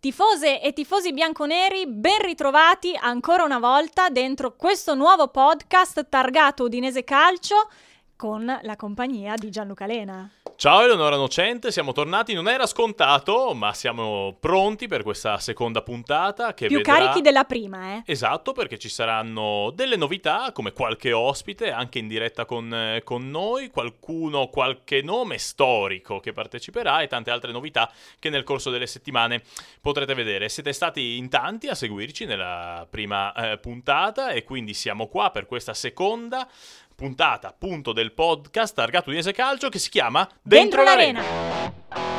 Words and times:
Tifose 0.00 0.62
e 0.62 0.72
tifosi 0.72 1.12
bianconeri, 1.12 1.86
ben 1.86 2.22
ritrovati 2.22 2.96
ancora 2.98 3.44
una 3.44 3.58
volta 3.58 4.08
dentro 4.08 4.56
questo 4.56 4.94
nuovo 4.94 5.28
podcast 5.28 6.06
targato 6.08 6.64
Udinese 6.64 7.04
Calcio 7.04 7.68
con 8.20 8.44
la 8.44 8.76
compagnia 8.76 9.34
di 9.34 9.48
Gianluca 9.48 9.86
Lena. 9.86 10.30
Ciao 10.54 10.82
Eleonora 10.82 11.16
Nocente, 11.16 11.72
siamo 11.72 11.92
tornati, 11.92 12.34
non 12.34 12.48
era 12.48 12.66
scontato, 12.66 13.54
ma 13.54 13.72
siamo 13.72 14.36
pronti 14.38 14.88
per 14.88 15.02
questa 15.02 15.38
seconda 15.38 15.80
puntata 15.80 16.52
che 16.52 16.66
Più 16.66 16.76
vedrà... 16.76 16.98
carichi 16.98 17.22
della 17.22 17.44
prima, 17.44 17.94
eh? 17.94 18.02
Esatto, 18.04 18.52
perché 18.52 18.78
ci 18.78 18.90
saranno 18.90 19.72
delle 19.74 19.96
novità, 19.96 20.52
come 20.52 20.72
qualche 20.72 21.14
ospite, 21.14 21.70
anche 21.70 21.98
in 21.98 22.08
diretta 22.08 22.44
con, 22.44 22.74
eh, 22.74 23.00
con 23.04 23.30
noi, 23.30 23.70
qualcuno, 23.70 24.48
qualche 24.48 25.00
nome 25.00 25.38
storico 25.38 26.20
che 26.20 26.34
parteciperà 26.34 27.00
e 27.00 27.06
tante 27.06 27.30
altre 27.30 27.52
novità 27.52 27.90
che 28.18 28.28
nel 28.28 28.44
corso 28.44 28.68
delle 28.68 28.86
settimane 28.86 29.40
potrete 29.80 30.12
vedere. 30.12 30.50
Siete 30.50 30.74
stati 30.74 31.16
in 31.16 31.30
tanti 31.30 31.68
a 31.68 31.74
seguirci 31.74 32.26
nella 32.26 32.86
prima 32.90 33.32
eh, 33.32 33.56
puntata 33.56 34.28
e 34.32 34.44
quindi 34.44 34.74
siamo 34.74 35.06
qua 35.06 35.30
per 35.30 35.46
questa 35.46 35.72
seconda 35.72 36.46
puntata 37.00 37.48
appunto 37.48 37.94
del 37.94 38.12
podcast 38.12 38.74
targato 38.74 39.08
Udinese 39.08 39.32
Calcio 39.32 39.70
che 39.70 39.78
si 39.78 39.88
chiama 39.88 40.28
Dentro, 40.42 40.82
Dentro, 40.82 40.84
l'arena. 40.84 42.09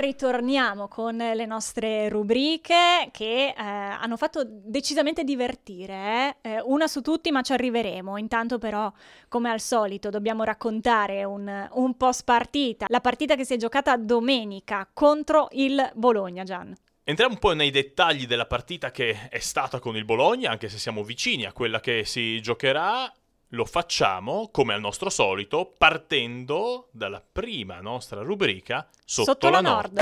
Ritorniamo 0.00 0.88
con 0.88 1.16
le 1.16 1.46
nostre 1.46 2.08
rubriche 2.08 3.08
che 3.12 3.48
eh, 3.48 3.54
hanno 3.56 4.16
fatto 4.16 4.42
decisamente 4.44 5.22
divertire. 5.22 5.94
eh. 6.42 6.50
Eh, 6.50 6.62
una 6.64 6.88
su 6.88 7.00
tutti, 7.02 7.30
ma 7.30 7.42
ci 7.42 7.52
arriveremo. 7.52 8.16
Intanto, 8.16 8.58
però, 8.58 8.92
come 9.28 9.50
al 9.50 9.60
solito, 9.60 10.10
dobbiamo 10.10 10.42
raccontare 10.42 11.24
un, 11.24 11.68
un 11.72 11.96
post 11.96 12.24
partita. 12.24 12.86
La 12.88 13.00
partita 13.00 13.36
che 13.36 13.44
si 13.44 13.54
è 13.54 13.56
giocata 13.56 13.96
domenica 13.96 14.88
contro 14.92 15.48
il 15.52 15.90
Bologna, 15.94 16.42
Gian. 16.42 16.74
Entriamo 17.02 17.34
un 17.34 17.40
po' 17.40 17.54
nei 17.54 17.70
dettagli 17.70 18.26
della 18.26 18.46
partita 18.46 18.90
che 18.90 19.28
è 19.30 19.38
stata 19.38 19.80
con 19.80 19.96
il 19.96 20.04
Bologna, 20.04 20.50
anche 20.50 20.68
se 20.68 20.78
siamo 20.78 21.02
vicini 21.02 21.44
a 21.44 21.52
quella 21.52 21.80
che 21.80 22.04
si 22.04 22.40
giocherà. 22.40 23.12
Lo 23.54 23.64
facciamo, 23.64 24.48
come 24.52 24.74
al 24.74 24.80
nostro 24.80 25.10
solito, 25.10 25.74
partendo 25.76 26.86
dalla 26.92 27.20
prima 27.20 27.80
nostra 27.80 28.22
rubrica 28.22 28.88
Sotto, 29.04 29.50
la, 29.50 29.60
Nord. 29.60 30.00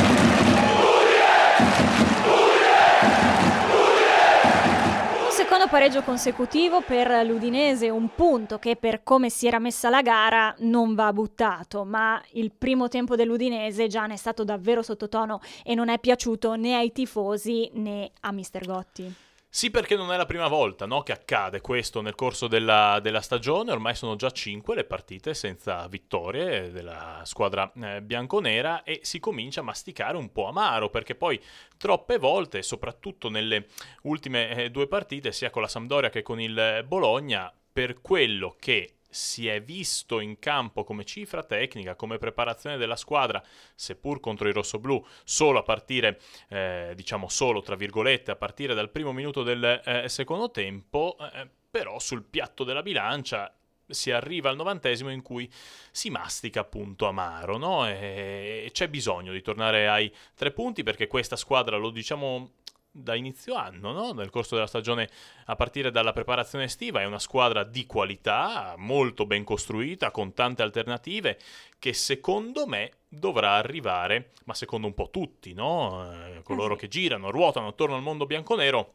Un 5.25 5.31
secondo 5.31 5.67
pareggio 5.71 6.03
consecutivo 6.03 6.83
per 6.83 7.25
l'Udinese, 7.25 7.89
un 7.89 8.11
punto 8.15 8.59
che 8.59 8.77
per 8.77 9.03
come 9.03 9.31
si 9.31 9.47
era 9.47 9.59
messa 9.59 9.89
la 9.89 10.03
gara 10.03 10.55
non 10.59 10.95
va 10.95 11.11
buttato, 11.15 11.85
ma 11.85 12.23
il 12.33 12.53
primo 12.53 12.89
tempo 12.89 13.17
dell'Udinese 13.17 13.87
già 13.87 14.05
ne 14.05 14.13
è 14.13 14.19
stato 14.19 14.45
davvero 14.45 14.83
sottotono 14.83 15.41
e 15.65 15.75
non 15.75 15.89
è 15.89 15.99
piaciuto 15.99 16.55
né 16.57 16.75
ai 16.75 16.93
tifosi 16.93 17.71
né 17.73 18.11
a 18.21 18.31
Mister 18.31 18.67
Gotti. 18.67 19.27
Sì, 19.51 19.71
perché 19.71 19.97
non 19.97 20.13
è 20.13 20.17
la 20.19 20.27
prima 20.27 20.47
volta 20.47 20.85
no, 20.85 21.03
che 21.03 21.13
accade 21.13 21.63
questo 21.63 22.03
nel 22.03 22.15
corso 22.15 22.49
della, 22.49 23.01
della 23.01 23.23
stagione, 23.23 23.73
ormai 23.73 23.95
sono 23.95 24.15
già 24.15 24.31
cinque 24.31 24.75
le 24.75 24.85
partite 24.85 25.33
senza 25.33 25.89
vittorie 25.89 26.71
della 26.71 27.23
squadra 27.25 27.73
eh, 27.73 28.03
bianconera 28.03 28.83
e 28.83 29.01
si 29.03 29.19
comincia 29.19 29.61
a 29.61 29.65
masticare 29.65 30.19
un 30.19 30.31
po' 30.33 30.47
amaro, 30.49 30.91
perché 30.91 31.15
poi 31.15 31.43
troppe 31.79 32.19
volte, 32.19 32.63
soprattutto 32.63 33.31
nelle 33.31 33.69
ultime 34.03 34.55
eh, 34.55 34.71
due 34.71 34.87
partite, 34.87 35.33
sia 35.33 35.51
con 35.51 35.63
la 35.63 35.69
Sampdoria 35.69 36.11
che 36.11 36.23
con 36.23 36.41
il 36.41 36.85
Bologna, 36.87 37.51
per 37.73 38.01
quello 38.03 38.55
che 38.59 38.98
si 39.09 39.49
è 39.49 39.63
visto 39.63 40.21
in 40.21 40.39
campo 40.39 40.85
come 40.85 41.05
cifra 41.05 41.43
tecnica, 41.43 41.95
come 41.95 42.19
preparazione 42.19 42.77
della 42.77 42.97
squadra, 42.97 43.43
seppur 43.75 44.21
contro 44.21 44.49
i 44.49 44.53
rossoblù, 44.53 45.05
solo 45.25 45.59
a 45.59 45.63
partire, 45.63 46.21
eh, 46.49 46.93
diciamo 46.95 47.29
solo 47.29 47.61
tra 47.63 47.75
virgolette, 47.75 48.31
a 48.31 48.37
partire 48.37 48.75
dal 48.75 48.91
primo 48.91 49.13
minuto 49.13 49.43
del 49.43 49.83
eh, 49.85 50.09
secondo 50.09 50.51
tempo, 50.51 51.17
eh, 51.33 51.49
però 51.71 51.99
sul 51.99 52.25
piatto 52.25 52.65
della 52.65 52.83
bilancia 52.83 53.53
si 53.91 54.11
arriva 54.11 54.51
al 54.51 54.57
novantesimo 54.57 55.11
in 55.11 55.23
cui 55.23 55.51
si 55.91 56.11
mastica 56.11 56.61
appunto 56.61 57.07
amaro, 57.07 57.57
no? 57.57 57.89
E 57.89 58.69
c'è 58.73 58.89
bisogno 58.89 59.33
di 59.33 59.41
tornare 59.41 59.89
ai 59.89 60.13
tre 60.35 60.51
punti 60.53 60.83
perché 60.83 61.07
questa 61.07 61.37
squadra, 61.37 61.77
lo 61.77 61.91
diciamo 61.91 62.53
da 62.99 63.15
inizio 63.15 63.55
anno, 63.55 63.93
no? 63.93 64.13
nel 64.13 64.31
corso 64.31 64.55
della 64.55 64.67
stagione 64.67 65.09
a 65.47 65.57
partire 65.57 65.91
dalla 65.91 66.13
preparazione 66.13 66.65
estiva, 66.65 67.01
è 67.01 67.05
una 67.05 67.19
squadra 67.19 67.65
di 67.65 67.87
qualità, 67.87 68.75
molto 68.77 69.27
ben 69.27 69.45
costruita, 69.45 70.11
con 70.11 70.35
tante 70.35 70.63
alternative, 70.63 71.39
che 71.79 71.93
secondo 71.93 72.67
me 72.67 72.93
dovrà 73.09 73.53
arrivare, 73.53 74.33
ma 74.45 74.55
secondo 74.55 74.87
un 74.87 74.95
po' 74.95 75.11
tutti, 75.11 75.55
no? 75.55 76.13
Eh, 76.13 76.43
coloro 76.43 76.77
che 76.77 76.89
girano, 76.89 77.31
ruotano 77.31 77.69
attorno 77.69 77.95
al 77.95 78.03
mondo 78.03 78.27
bianconero, 78.27 78.95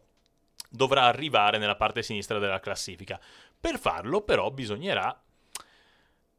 dovrà 0.70 1.04
arrivare 1.04 1.58
nella 1.58 1.76
parte 1.76 2.04
sinistra 2.04 2.40
della 2.40 2.60
classifica. 2.60 3.20
Per 3.60 3.80
farlo 3.80 4.22
però 4.22 4.52
bisognerà 4.52 5.18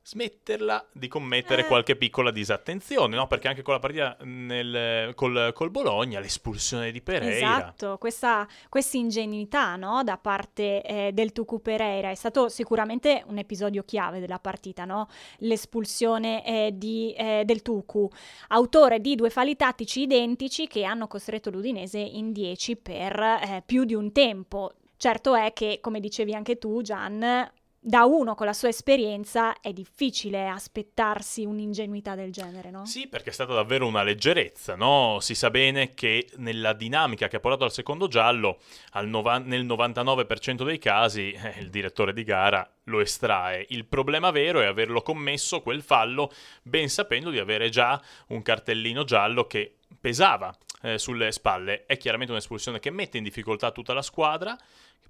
smetterla 0.06 0.88
di 0.92 1.08
commettere 1.08 1.62
Eh. 1.62 1.66
qualche 1.66 1.96
piccola 1.96 2.30
disattenzione, 2.30 3.16
no? 3.16 3.26
Perché 3.26 3.48
anche 3.48 3.62
con 3.62 3.72
la 3.72 3.80
partita 3.80 4.16
nel- 4.20 5.14
col, 5.14 5.52
col 5.54 5.70
Bologna, 5.70 6.20
l'espulsione 6.20 6.92
di 6.92 7.00
Pereira. 7.00 7.56
Esatto, 7.56 7.96
questa 7.98 8.46
ingenuità 8.92 9.76
no, 9.76 10.04
da 10.04 10.18
parte 10.18 10.82
eh, 10.82 11.12
del 11.14 11.32
Tucu 11.32 11.62
Pereira 11.62 12.10
è 12.10 12.14
stato 12.14 12.50
sicuramente 12.50 13.24
un 13.28 13.38
episodio 13.38 13.82
chiave 13.82 14.20
della 14.20 14.38
partita, 14.38 14.84
no? 14.84 15.08
l'espulsione 15.38 16.44
eh, 16.44 16.70
di, 16.74 17.14
eh, 17.14 17.42
del 17.46 17.62
Tucu, 17.62 18.06
autore 18.48 19.00
di 19.00 19.14
due 19.14 19.30
falli 19.30 19.56
tattici 19.56 20.02
identici 20.02 20.66
che 20.66 20.84
hanno 20.84 21.06
costretto 21.06 21.48
l'Udinese 21.48 21.98
in 21.98 22.32
10 22.32 22.76
per 22.76 23.18
eh, 23.18 23.62
più 23.64 23.84
di 23.84 23.94
un 23.94 24.12
tempo. 24.12 24.74
Certo 24.98 25.34
è 25.34 25.52
che, 25.54 25.78
come 25.80 25.98
dicevi 25.98 26.34
anche 26.34 26.58
tu, 26.58 26.82
Gian, 26.82 27.50
da 27.86 28.06
uno 28.06 28.34
con 28.34 28.46
la 28.46 28.54
sua 28.54 28.68
esperienza 28.68 29.60
è 29.60 29.70
difficile 29.74 30.48
aspettarsi 30.48 31.44
un'ingenuità 31.44 32.14
del 32.14 32.32
genere, 32.32 32.70
no? 32.70 32.86
Sì, 32.86 33.08
perché 33.08 33.28
è 33.28 33.32
stata 33.32 33.52
davvero 33.52 33.86
una 33.86 34.02
leggerezza, 34.02 34.74
no? 34.74 35.18
Si 35.20 35.34
sa 35.34 35.50
bene 35.50 35.92
che 35.92 36.30
nella 36.36 36.72
dinamica 36.72 37.28
che 37.28 37.36
ha 37.36 37.40
portato 37.40 37.64
al 37.64 37.72
secondo 37.72 38.08
giallo, 38.08 38.58
al 38.92 39.06
nova- 39.06 39.36
nel 39.36 39.66
99% 39.66 40.64
dei 40.64 40.78
casi, 40.78 41.32
eh, 41.32 41.60
il 41.60 41.68
direttore 41.68 42.14
di 42.14 42.24
gara 42.24 42.66
lo 42.84 43.00
estrae. 43.00 43.66
Il 43.68 43.84
problema 43.84 44.30
vero 44.30 44.62
è 44.62 44.64
averlo 44.64 45.02
commesso 45.02 45.60
quel 45.60 45.82
fallo, 45.82 46.32
ben 46.62 46.88
sapendo 46.88 47.28
di 47.28 47.38
avere 47.38 47.68
già 47.68 48.00
un 48.28 48.40
cartellino 48.40 49.04
giallo 49.04 49.46
che 49.46 49.76
pesava 50.00 50.56
eh, 50.80 50.98
sulle 50.98 51.30
spalle. 51.32 51.84
È 51.84 51.98
chiaramente 51.98 52.32
un'espulsione 52.32 52.78
che 52.78 52.88
mette 52.88 53.18
in 53.18 53.24
difficoltà 53.24 53.72
tutta 53.72 53.92
la 53.92 54.00
squadra, 54.00 54.56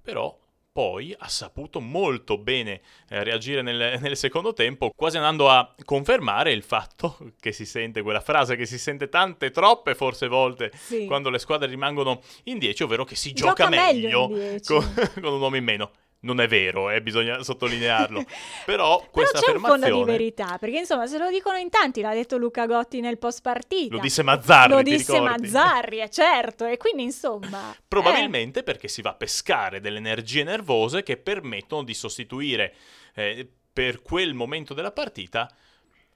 però 0.01 0.37
poi 0.75 1.15
ha 1.17 1.29
saputo 1.29 1.79
molto 1.79 2.37
bene 2.37 2.81
eh, 3.07 3.23
reagire 3.23 3.61
nel, 3.61 3.97
nel 4.03 4.17
secondo 4.17 4.51
tempo, 4.51 4.91
quasi 4.93 5.15
andando 5.15 5.49
a 5.49 5.73
confermare 5.85 6.51
il 6.51 6.63
fatto 6.63 7.17
che 7.39 7.53
si 7.53 7.65
sente 7.65 8.01
quella 8.01 8.19
frase 8.19 8.57
che 8.57 8.65
si 8.65 8.77
sente 8.77 9.07
tante, 9.07 9.51
troppe 9.51 9.95
forse 9.95 10.27
volte 10.27 10.71
Sì. 10.75 11.05
quando 11.05 11.29
le 11.29 11.39
squadre 11.39 11.69
rimangono 11.69 12.21
in 12.43 12.57
10, 12.57 12.83
ovvero 12.83 13.05
che 13.05 13.15
si 13.15 13.31
Gioca 13.31 13.63
gioca, 13.63 13.69
meglio 13.69 14.27
meglio 14.27 14.49
10. 14.49 14.67
con, 14.67 14.93
con 15.21 15.33
un 15.33 15.39
uomo 15.39 15.55
in 15.55 15.63
meno. 15.63 15.91
Non 16.25 16.41
è 16.41 16.47
vero, 16.47 16.89
eh, 16.89 17.01
bisogna 17.01 17.43
sottolinearlo. 17.43 18.23
Però 18.65 19.07
questa 19.11 19.39
Però 19.39 19.51
c'è 19.51 19.57
un 19.57 19.63
fondo 19.63 19.75
di 19.75 19.91
affermazione 19.91 20.17
verità, 20.17 20.57
perché 20.59 20.79
insomma 20.79 21.05
se 21.05 21.19
lo 21.19 21.29
dicono 21.29 21.57
in 21.57 21.69
tanti, 21.69 22.01
l'ha 22.01 22.13
detto 22.13 22.37
Luca 22.37 22.65
Gotti 22.65 22.99
nel 22.99 23.19
post 23.19 23.41
partita. 23.41 23.95
lo 23.95 24.01
disse 24.01 24.23
Mazzarri, 24.23 24.73
Lo 24.73 24.81
disse? 24.81 25.19
Mazzarri, 25.19 25.97
è 25.97 26.09
certo, 26.09 26.65
e 26.65 26.77
quindi 26.77 27.03
insomma... 27.03 27.75
Probabilmente 27.87 28.63
perché 28.63 28.87
si 28.87 29.03
va 29.03 29.11
a 29.11 29.15
pescare 29.15 29.79
delle 29.79 29.99
energie 29.99 30.43
nervose 30.43 31.03
che 31.03 31.17
permettono 31.17 31.83
di 31.83 31.93
sostituire 31.93 32.73
eh, 33.13 33.47
per 33.71 34.01
quel 34.01 34.33
momento 34.33 34.73
della 34.73 34.91
partita 34.91 35.47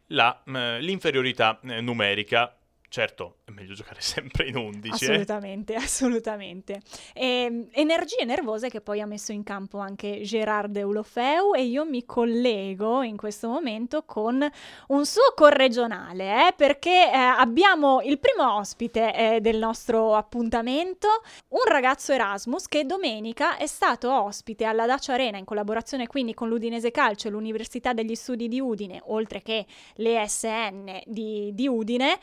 la, 0.08 0.42
eh, 0.46 0.80
l'inferiorità 0.82 1.60
eh, 1.64 1.82
numerica. 1.82 2.54
Certo, 2.90 3.38
è 3.46 3.52
meglio 3.52 3.74
giocare 3.74 4.02
sempre 4.02 4.48
in 4.48 4.58
11. 4.58 5.06
Assolutamente, 5.06 5.74
eh? 5.74 5.78
assolutamente. 5.78 6.82
E, 7.14 7.26
ehm, 7.26 7.68
energie 7.72 8.26
nervose 8.26 8.70
che 8.70 8.82
poi 8.82 9.02
ha 9.02 9.06
messo 9.06 9.32
in 9.32 9.44
campo 9.44 9.78
anche 9.78 10.22
Gerard 10.22 10.76
Eulofeu 10.76 11.54
e 11.54 11.64
io 11.64 11.86
mi 11.86 12.06
collego 12.06 13.02
in 13.02 13.16
questo 13.16 13.48
momento 13.48 14.04
con 14.04 14.46
un 14.88 15.06
suo 15.06 15.34
corregionale, 15.36 16.48
eh, 16.48 16.54
perché 16.54 17.12
eh, 17.12 17.16
abbiamo 17.16 18.02
il 18.02 18.20
primo 18.20 18.56
ospite 18.58 19.36
eh, 19.36 19.42
del 19.42 19.58
nostro 19.58 20.16
appuntamento, 20.16 21.08
un 21.50 21.64
ragazzo 21.66 22.12
Erasmus 22.12 22.68
che 22.68 22.86
domenica 22.86 23.58
è 23.58 23.68
stato 23.68 24.12
ospite 24.12 24.66
alla 24.66 24.86
Dacia 24.86 25.14
Arena 25.14 25.38
in 25.38 25.46
collaborazione 25.46 26.08
quindi 26.08 26.34
con 26.34 26.50
l'Udinese 26.50 26.92
Calcio 26.92 27.28
e 27.28 27.32
l'Università 27.32 27.94
degli 27.94 28.16
Studi 28.16 28.48
di 28.48 28.60
Udine, 28.60 29.02
oltre 29.06 29.42
che 29.42 29.66
l'ESN 29.96 31.02
di, 31.06 31.52
di 31.54 31.68
Udine, 31.68 32.20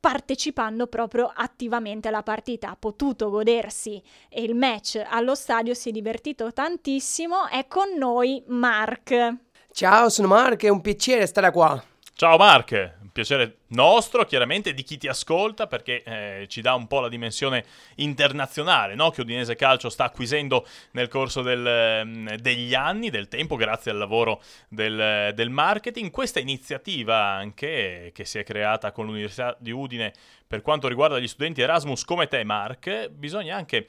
partecipando 0.00 0.86
proprio 0.86 1.30
attivamente 1.34 2.08
alla 2.08 2.22
partita, 2.22 2.70
ha 2.70 2.76
potuto 2.78 3.30
godersi 3.30 4.02
il 4.30 4.54
match 4.54 5.02
allo 5.08 5.34
stadio, 5.34 5.74
si 5.74 5.88
è 5.88 5.92
divertito 5.92 6.52
tantissimo. 6.52 7.48
È 7.48 7.66
con 7.66 7.96
noi 7.96 8.42
Mark. 8.46 9.36
Ciao, 9.72 10.08
sono 10.08 10.28
Mark, 10.28 10.64
è 10.64 10.68
un 10.68 10.80
piacere 10.80 11.26
stare 11.26 11.50
qua. 11.50 11.82
Ciao 12.20 12.36
Mark, 12.36 13.10
piacere 13.12 13.58
nostro, 13.68 14.24
chiaramente 14.24 14.74
di 14.74 14.82
chi 14.82 14.98
ti 14.98 15.06
ascolta, 15.06 15.68
perché 15.68 16.02
eh, 16.02 16.46
ci 16.48 16.60
dà 16.60 16.74
un 16.74 16.88
po' 16.88 16.98
la 16.98 17.08
dimensione 17.08 17.64
internazionale 17.94 18.96
no? 18.96 19.10
che 19.10 19.20
Udinese 19.20 19.54
Calcio 19.54 19.88
sta 19.88 20.06
acquisendo 20.06 20.66
nel 20.94 21.06
corso 21.06 21.42
del, 21.42 22.02
mm, 22.04 22.26
degli 22.40 22.74
anni, 22.74 23.10
del 23.10 23.28
tempo, 23.28 23.54
grazie 23.54 23.92
al 23.92 23.98
lavoro 23.98 24.42
del, 24.68 25.32
del, 25.32 25.48
marketing. 25.48 26.10
Questa 26.10 26.40
iniziativa 26.40 27.18
anche 27.18 28.10
che 28.12 28.24
si 28.24 28.40
è 28.40 28.42
creata 28.42 28.90
con 28.90 29.06
l'Università 29.06 29.56
di 29.60 29.70
Udine 29.70 30.12
per 30.44 30.60
quanto 30.60 30.88
riguarda 30.88 31.20
gli 31.20 31.28
studenti 31.28 31.60
Erasmus 31.60 32.04
come 32.04 32.26
te, 32.26 32.42
Mark, 32.42 33.10
bisogna 33.10 33.54
anche 33.54 33.86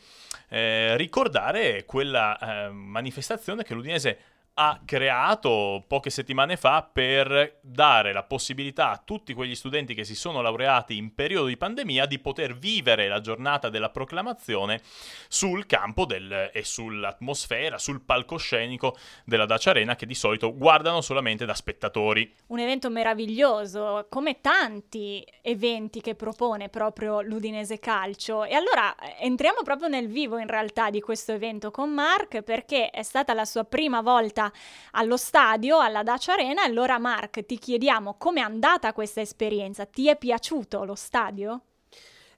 eh, 0.50 0.96
ricordare 0.98 1.84
quella 1.86 2.38
eh, 2.38 2.70
manifestazione 2.70 3.64
che 3.64 3.74
l'Udinese 3.74 4.10
ha 4.10 4.38
creato 4.83 5.85
poche 5.88 6.09
settimane 6.09 6.57
fa 6.57 6.88
per 6.91 7.59
dare 7.61 8.11
la 8.11 8.23
possibilità 8.23 8.91
a 8.91 9.01
tutti 9.03 9.33
quegli 9.33 9.56
studenti 9.56 9.94
che 9.94 10.03
si 10.03 10.15
sono 10.15 10.41
laureati 10.41 10.97
in 10.97 11.15
periodo 11.15 11.45
di 11.45 11.56
pandemia 11.56 12.06
di 12.06 12.19
poter 12.19 12.57
vivere 12.57 13.07
la 13.07 13.21
giornata 13.21 13.69
della 13.69 13.89
proclamazione 13.89 14.81
sul 15.29 15.65
campo 15.65 16.06
del, 16.06 16.50
e 16.51 16.63
sull'atmosfera, 16.63 17.77
sul 17.77 18.01
palcoscenico 18.01 18.97
della 19.23 19.45
Dacia 19.45 19.69
Arena 19.69 19.95
che 19.95 20.06
di 20.06 20.15
solito 20.15 20.53
guardano 20.53 21.00
solamente 21.00 21.45
da 21.45 21.53
spettatori. 21.53 22.35
Un 22.47 22.59
evento 22.59 22.89
meraviglioso, 22.89 24.07
come 24.09 24.41
tanti 24.41 25.25
eventi 25.41 26.01
che 26.01 26.15
propone 26.15 26.67
proprio 26.67 27.21
l'Udinese 27.21 27.79
Calcio. 27.79 28.44
E 28.44 28.56
allora 28.56 28.94
eh, 28.95 29.15
entriamo 29.21 29.61
proprio 29.63 29.88
nel 29.88 30.07
vivo 30.07 30.38
in 30.38 30.47
realtà 30.47 30.89
di 30.89 31.00
questo 31.00 31.31
evento 31.31 31.71
con 31.71 31.94
Mark 31.94 32.41
perché 32.41 32.89
è 32.89 33.03
stata 33.03 33.33
la 33.33 33.45
sua 33.45 33.63
prima 33.63 34.01
volta 34.01 34.49
allo 34.92 35.18
stadio, 35.18 35.80
alla 35.80 36.04
Dacia 36.04 36.34
Arena. 36.34 36.63
Allora 36.63 36.98
Mark, 37.00 37.46
ti 37.46 37.57
chiediamo 37.57 38.16
com'è 38.18 38.42
andata 38.42 38.94
questa 38.94 39.22
esperienza? 39.22 39.86
Ti 39.86 40.10
è 40.10 40.18
piaciuto 40.18 40.84
lo 40.84 40.96
stadio? 40.96 41.62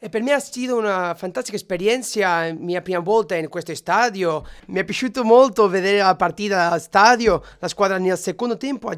E 0.04 0.10
per 0.10 0.24
me 0.24 0.34
è 0.34 0.40
stata 0.40 0.74
una 0.74 1.14
fantastica 1.14 1.56
esperienza, 1.56 2.52
mia 2.58 2.82
prima 2.82 2.98
volta 2.98 3.36
in 3.36 3.48
questo 3.50 3.76
stadio. 3.76 4.44
Mi 4.70 4.80
è 4.80 4.84
piaciuto 4.84 5.24
molto 5.24 5.70
vedere 5.70 6.00
la 6.00 6.16
partita 6.16 6.72
al 6.72 6.82
stadio. 6.82 7.44
La 7.60 7.68
squadra 7.68 8.00
nel 8.00 8.18
secondo 8.18 8.58
tempo 8.58 8.90
ha 8.90 8.98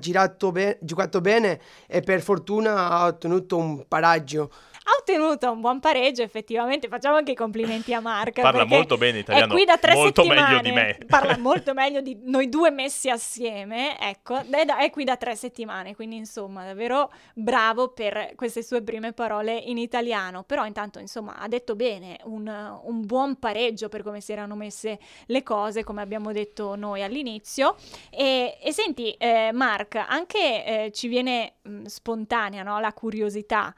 be- 0.51 0.77
giocato 0.80 1.19
bene 1.19 1.59
e 1.88 2.00
per 2.00 2.21
fortuna 2.21 2.89
ha 2.89 3.07
ottenuto 3.07 3.57
un 3.57 3.86
paraggio 3.86 4.50
ha 4.85 4.91
ottenuto 5.00 5.50
un 5.50 5.62
buon 5.62 5.80
pareggio, 5.80 6.24
effettivamente. 6.24 6.89
Facciamo 6.89 7.15
anche 7.15 7.31
i 7.31 7.35
complimenti 7.35 7.94
a 7.94 8.01
Marca. 8.01 8.41
Parla 8.41 8.65
molto 8.65 8.97
bene 8.97 9.19
italiano. 9.19 9.53
È 9.53 9.56
qui 9.56 9.65
da 9.65 9.77
tre 9.77 9.94
molto 9.94 10.24
settimane. 10.24 10.47
meglio 10.47 10.62
di 10.62 10.71
me. 10.71 10.97
Parla 11.07 11.38
molto 11.38 11.74
meglio 11.74 12.01
di 12.01 12.19
noi 12.24 12.50
due 12.50 12.69
messi 12.69 13.09
assieme. 13.09 13.97
Ecco, 13.97 14.39
è, 14.50 14.65
da, 14.65 14.80
è 14.80 14.89
qui 14.89 15.06
da 15.06 15.15
tre 15.15 15.35
settimane. 15.35 15.95
Quindi, 15.95 16.18
insomma, 16.18 16.65
davvero 16.65 17.12
bravo 17.33 17.89
per 17.89 18.33
queste 18.35 18.62
sue 18.62 18.81
prime 18.81 19.13
parole 19.13 19.56
in 19.56 19.77
italiano. 19.77 20.44
Però, 20.44 20.65
intanto, 20.65 21.00
insomma, 21.00 21.38
ha 21.38 21.47
detto 21.47 21.75
bene 21.75 22.19
un, 22.25 22.47
un 22.83 23.06
buon 23.06 23.39
pareggio 23.39 23.88
per 23.88 24.03
come 24.03 24.19
si 24.19 24.33
erano 24.33 24.56
messe 24.56 25.00
le 25.27 25.44
cose, 25.44 25.85
come 25.85 26.01
abbiamo 26.01 26.33
detto 26.33 26.75
noi 26.75 27.03
all'inizio. 27.03 27.77
E, 28.09 28.57
e 28.62 28.74
senti, 28.74 29.12
eh, 29.12 29.51
Mark, 29.53 29.95
anche 29.95 30.65
eh, 30.65 30.91
ci 30.91 31.07
viene 31.07 31.53
mh, 31.62 31.85
spontanea 31.85 32.63
no? 32.63 32.81
la 32.81 32.91
curiosità. 32.91 33.74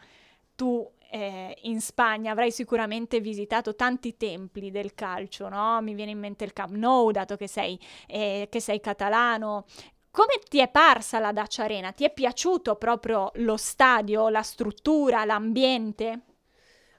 Tu 0.56 0.90
eh, 1.10 1.57
in 1.63 1.81
Spagna 1.81 2.31
avrai 2.31 2.52
sicuramente 2.52 3.19
visitato 3.19 3.75
tanti 3.75 4.18
templi 4.18 4.72
del 4.72 4.94
calcio, 4.94 5.50
no? 5.50 5.81
Mi 5.81 5.94
viene 5.94 6.12
in 6.12 6.19
mente 6.19 6.44
il 6.44 6.54
Camp 6.54 6.75
Nou, 6.75 7.12
dato 7.12 7.36
che 7.36 7.48
sei, 7.48 7.80
eh, 8.07 8.48
che 8.50 8.60
sei 8.60 8.80
catalano. 8.80 9.66
Come 10.12 10.40
ti 10.50 10.60
è 10.60 10.69
parsa 10.69 11.19
la 11.19 11.34
Dacia 11.34 11.63
Arena? 11.63 11.92
Ti 11.92 12.06
è 12.06 12.13
piaciuto 12.13 12.75
proprio 12.75 13.31
lo 13.36 13.57
stadio, 13.57 14.30
la 14.30 14.44
struttura, 14.44 15.25
l'ambiente? 15.25 16.22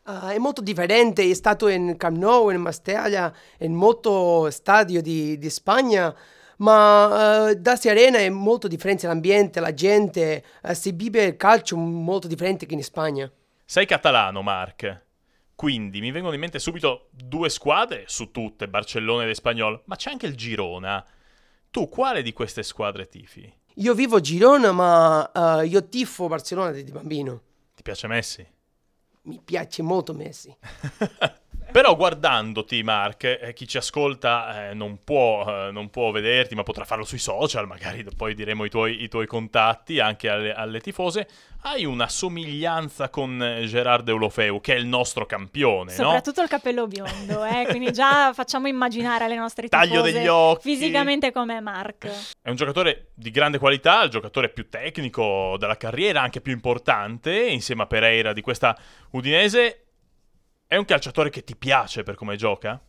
Uh, 0.05 0.29
è 0.29 0.39
molto 0.39 0.61
differente, 0.61 1.29
è 1.29 1.35
stato 1.35 1.69
in 1.69 1.97
Camp 1.97 2.17
Nou, 2.17 2.51
in 2.51 2.61
Mastella, 2.61 3.33
in 3.59 3.73
molto 3.73 4.51
stadio 4.51 5.01
di, 5.01 5.39
di 5.39 5.51
Spagna, 5.51 6.15
ma 6.59 7.49
uh, 7.49 7.55
Dacia 7.55 7.91
Arena 7.91 8.19
è 8.19 8.29
molto 8.29 8.69
differente 8.69 9.07
l'ambiente, 9.07 9.61
la 9.61 9.73
gente, 9.73 10.45
uh, 10.63 10.75
si 10.75 10.93
vive 10.93 11.25
il 11.25 11.37
calcio 11.37 11.77
molto 11.77 12.29
differente 12.29 12.67
che 12.67 12.75
in 12.75 12.85
Spagna. 12.85 13.33
Sei 13.69 13.85
catalano, 13.85 14.43
Mark. 14.43 15.07
Quindi 15.57 16.01
mi 16.01 16.13
vengono 16.13 16.35
in 16.35 16.41
mente 16.41 16.61
subito 16.61 17.09
due 17.11 17.49
squadre 17.49 18.05
su 18.07 18.31
tutte, 18.31 18.69
Barcellona 18.69 19.25
ed 19.25 19.31
Espagnol, 19.31 19.83
ma 19.87 19.97
c'è 19.97 20.11
anche 20.11 20.27
il 20.27 20.37
Girona. 20.37 21.05
Tu 21.73 21.89
quale 21.89 22.23
di 22.23 22.33
queste 22.33 22.63
squadre 22.63 23.09
tifi? 23.09 23.53
Io 23.75 23.93
vivo 23.95 24.17
a 24.17 24.21
Girona, 24.21 24.71
ma 24.71 25.31
uh, 25.35 25.63
io 25.63 25.89
tifo 25.89 26.29
Barcellona 26.29 26.71
di 26.71 26.93
bambino. 26.93 27.43
Ti 27.75 27.83
piace 27.83 28.07
Messi? 28.07 28.47
Mi 29.23 29.41
piace 29.45 29.83
molto 29.83 30.15
Messi. 30.15 30.57
Però 31.77 31.95
guardandoti, 31.95 32.83
Mark, 32.83 33.25
eh, 33.25 33.53
chi 33.53 33.69
ci 33.69 33.77
ascolta 33.77 34.71
eh, 34.71 34.73
non, 34.75 35.05
può, 35.05 35.45
eh, 35.47 35.71
non, 35.71 35.91
può, 35.91 36.11
vederti, 36.11 36.55
ma 36.55 36.63
potrà 36.63 36.87
farlo 36.87 37.05
sui 37.05 37.19
social, 37.19 37.67
magari 37.67 38.03
poi 38.17 38.35
diremo 38.35 38.65
i 38.65 38.71
tuoi, 38.71 39.03
i 39.03 39.09
tuoi 39.09 39.27
contatti 39.27 40.01
anche 40.01 40.31
alle, 40.31 40.55
alle, 40.55 40.81
tifose. 40.81 41.29
Hai 41.65 41.85
una 41.85 42.09
somiglianza 42.09 43.11
con 43.11 43.43
eh, 43.43 43.67
Gerard 43.67 44.09
Eulofeu, 44.09 44.59
che 44.63 44.75
è 44.75 44.79
il 44.79 44.87
nostro 44.87 45.27
campione, 45.27 45.93
Soprattutto 45.93 46.39
no? 46.39 46.45
il 46.45 46.49
capello 46.49 46.87
biondo, 46.87 47.45
eh? 47.45 47.67
quindi 47.69 47.93
già 47.93 48.33
facciamo 48.33 48.69
immaginare 48.69 49.25
alle 49.25 49.37
nostre 49.37 49.69
tifose 49.69 49.87
Taglio 49.87 50.01
degli 50.01 50.27
occhi. 50.27 50.71
fisicamente 50.71 51.31
come 51.31 51.61
Mark. 51.61 52.11
È 52.41 52.49
un 52.49 52.57
giocatore 52.57 53.09
di 53.13 53.31
grande 53.31 53.59
qualità, 53.59 54.03
il 54.03 54.09
giocatore 54.09 54.49
più 54.49 54.71
tecnico 54.71 55.57
della 55.59 55.77
carriera, 55.77 56.23
anche 56.23 56.41
più 56.41 56.55
importante, 56.55 57.39
insieme 57.39 57.83
a 57.83 57.87
Pereira 57.87 58.33
di 58.33 58.41
questa 58.41 58.75
Udinese 59.11 59.83
è 60.67 60.77
un 60.77 60.85
calciatore 60.85 61.31
che 61.31 61.45
ti 61.45 61.57
piace 61.57 62.03
per 62.03 62.15
come 62.15 62.37
gioca? 62.37 62.81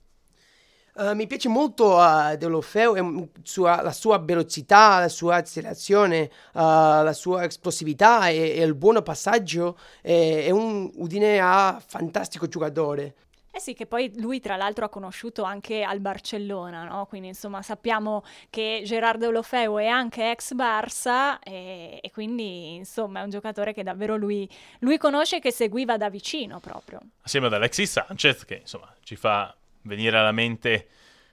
Uh, 0.96 1.14
mi 1.14 1.28
piace 1.28 1.48
molto 1.48 1.96
uh, 1.98 2.36
Deulofeu, 2.36 3.30
sua, 3.44 3.84
la 3.84 3.92
sua 3.92 4.18
velocità, 4.18 4.98
la 5.00 5.10
sua 5.10 5.36
accelerazione, 5.36 6.32
uh, 6.54 6.60
la 6.60 7.14
sua 7.14 7.46
esplosività 7.46 8.30
e, 8.30 8.56
e 8.58 8.64
il 8.64 8.74
buono 8.74 9.04
passaggio. 9.04 9.78
È, 10.02 10.46
è 10.46 10.50
un 10.50 10.90
Udine 10.96 11.40
A 11.40 11.80
fantastico 11.86 12.48
giocatore. 12.48 13.14
Eh 13.58 13.60
sì, 13.60 13.74
che 13.74 13.88
poi 13.88 14.12
lui 14.18 14.40
tra 14.40 14.56
l'altro 14.56 14.86
ha 14.86 14.90
conosciuto 14.90 15.42
anche 15.42 15.82
al 15.82 16.00
Barcellona, 16.00 16.84
no? 16.84 17.08
Quindi 17.08 17.30
insomma 17.30 17.64
sappiamo 17.64 18.24
che 18.52 18.84
Gerardo 18.86 19.30
Olofeu 19.30 19.78
è 19.78 19.88
anche 19.88 20.30
ex 20.30 20.54
Barça 20.54 21.40
e, 21.40 21.98
e, 22.00 22.12
quindi 22.12 22.76
insomma 22.76 23.22
è 23.22 23.24
un 23.24 23.32
giocatore 23.32 23.74
che 23.74 23.82
davvero 23.82 24.16
lui, 24.16 24.48
lui 24.82 25.00
conosce 25.00 25.38
e 25.38 25.40
che 25.40 25.52
seguiva 25.52 25.98
da 25.98 26.12
vicino 26.12 26.60
proprio. 26.60 27.00
Assieme 27.24 27.48
ad 27.48 27.54
Alexis 27.54 27.94
Sanchez 27.94 28.46
che 28.46 28.58
insomma 28.58 28.94
ci 29.02 29.16
fa 29.16 29.58
venire 29.82 30.20
alla 30.20 30.32
mente 30.32 30.90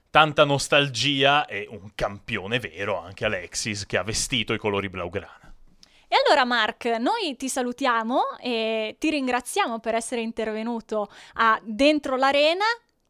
tanta 0.08 0.44
nostalgia 0.44 1.44
e 1.44 1.66
un 1.68 1.90
campione 1.94 2.58
vero 2.58 2.98
anche 2.98 3.26
Alexis 3.26 3.84
che 3.84 3.98
ha 3.98 4.02
vestito 4.02 4.54
i 4.54 4.58
colori 4.58 4.88
blaugrana. 4.88 5.43
E 6.14 6.16
allora 6.24 6.44
Mark, 6.44 6.84
noi 7.00 7.34
ti 7.36 7.48
salutiamo 7.48 8.38
e 8.40 8.94
ti 9.00 9.10
ringraziamo 9.10 9.80
per 9.80 9.96
essere 9.96 10.20
intervenuto 10.20 11.10
a 11.32 11.60
Dentro 11.64 12.14
l'Arena, 12.14 12.66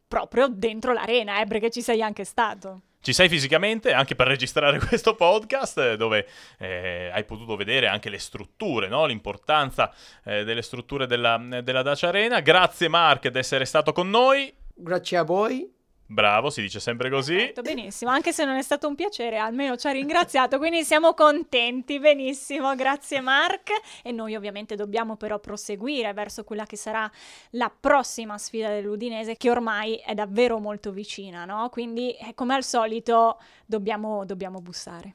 proprio 0.09 0.49
dentro 0.49 0.95
l'Arena, 0.95 1.43
eh, 1.43 1.47
perché 1.47 1.69
ci 1.69 1.83
sei 1.83 2.01
anche 2.01 2.25
stato. 2.25 2.81
Ci 3.03 3.13
sei 3.13 3.29
fisicamente 3.29 3.93
anche 3.93 4.15
per 4.15 4.27
registrare 4.27 4.79
questo 4.89 5.15
podcast 5.17 5.97
dove 5.97 6.27
eh, 6.59 7.11
hai 7.13 7.25
potuto 7.25 7.57
vedere 7.57 7.89
anche 7.89 8.09
le 8.09 8.19
strutture, 8.19 8.89
no? 8.89 9.05
l'importanza 9.05 9.93
eh, 10.25 10.45
delle 10.45 10.63
strutture 10.63 11.07
della, 11.07 11.37
della 11.63 11.83
Dacia 11.83 12.09
Arena. 12.09 12.41
Grazie 12.41 12.89
Mark 12.89 13.29
di 13.29 13.39
essere 13.39 13.67
stato 13.67 13.93
con 13.93 14.09
noi. 14.09 14.51
Grazie 14.75 15.19
a 15.19 15.25
voi 15.25 15.74
Bravo, 16.07 16.51
si 16.51 16.61
dice 16.61 16.81
sempre 16.81 17.09
così. 17.09 17.35
Perfetto, 17.35 17.63
benissimo, 17.63 18.11
anche 18.11 18.33
se 18.33 18.45
non 18.45 18.57
è 18.57 18.63
stato 18.63 18.87
un 18.87 18.95
piacere, 18.95 19.39
almeno 19.39 19.77
ci 19.77 19.87
ha 19.87 19.91
ringraziato, 19.91 20.59
quindi 20.59 20.85
siamo 20.85 21.15
contenti, 21.15 21.99
benissimo, 21.99 22.75
grazie 22.75 23.21
Mark. 23.21 23.71
E 24.03 24.13
noi 24.13 24.35
ovviamente 24.35 24.77
dobbiamo 24.77 25.17
però 25.17 25.39
proseguire 25.39 26.13
verso 26.13 26.45
quella 26.45 26.67
che 26.67 26.77
sarà 26.77 27.11
la 27.51 27.73
prossima 27.79 28.37
sfida 28.37 28.69
dell'Udinese, 28.69 29.37
che 29.37 29.51
ormai 29.51 29.97
è 29.97 30.13
davvero 30.13 30.59
molto 30.59 30.93
vicina, 30.93 31.47
no? 31.47 31.71
Quindi, 31.71 32.13
eh, 32.13 32.35
come 32.35 32.55
al 32.55 32.65
solito, 32.65 33.41
dobbiamo, 33.65 34.27
dobbiamo 34.27 34.61
bussare. 34.61 35.15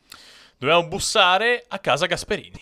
Dobbiamo 0.58 0.88
bussare 0.88 1.66
a 1.68 1.80
casa 1.80 2.08
Gasperini. 2.08 2.62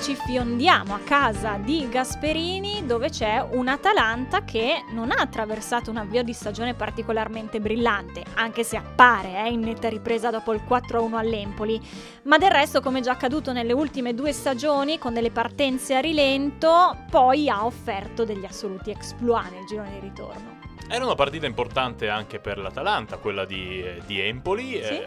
Ci 0.00 0.14
fiondiamo 0.14 0.94
a 0.94 1.00
casa 1.00 1.58
di 1.58 1.86
Gasperini 1.90 2.86
dove 2.86 3.10
c'è 3.10 3.46
un 3.50 3.68
Atalanta 3.68 4.44
che 4.44 4.82
non 4.92 5.10
ha 5.10 5.16
attraversato 5.16 5.90
un 5.90 5.98
avvio 5.98 6.22
di 6.22 6.32
stagione 6.32 6.72
particolarmente 6.72 7.60
brillante, 7.60 8.24
anche 8.34 8.64
se 8.64 8.78
appare 8.78 9.44
eh, 9.44 9.50
in 9.50 9.60
netta 9.60 9.90
ripresa 9.90 10.30
dopo 10.30 10.54
il 10.54 10.62
4-1 10.66 11.14
all'Empoli, 11.16 11.78
ma 12.22 12.38
del 12.38 12.50
resto 12.50 12.80
come 12.80 13.02
già 13.02 13.12
accaduto 13.12 13.52
nelle 13.52 13.74
ultime 13.74 14.14
due 14.14 14.32
stagioni 14.32 14.98
con 14.98 15.12
delle 15.12 15.30
partenze 15.30 15.94
a 15.94 16.00
rilento, 16.00 16.96
poi 17.10 17.50
ha 17.50 17.66
offerto 17.66 18.24
degli 18.24 18.46
assoluti 18.46 18.90
exploit 18.90 19.50
nel 19.52 19.66
girone 19.66 19.90
di 19.92 20.00
ritorno. 20.00 20.58
Era 20.88 21.04
una 21.04 21.14
partita 21.14 21.46
importante 21.46 22.08
anche 22.08 22.40
per 22.40 22.58
l'Atalanta, 22.58 23.18
quella 23.18 23.44
di, 23.44 23.84
di 24.06 24.18
Empoli. 24.18 24.82
Sì. 24.82 24.94
Eh, 24.94 25.06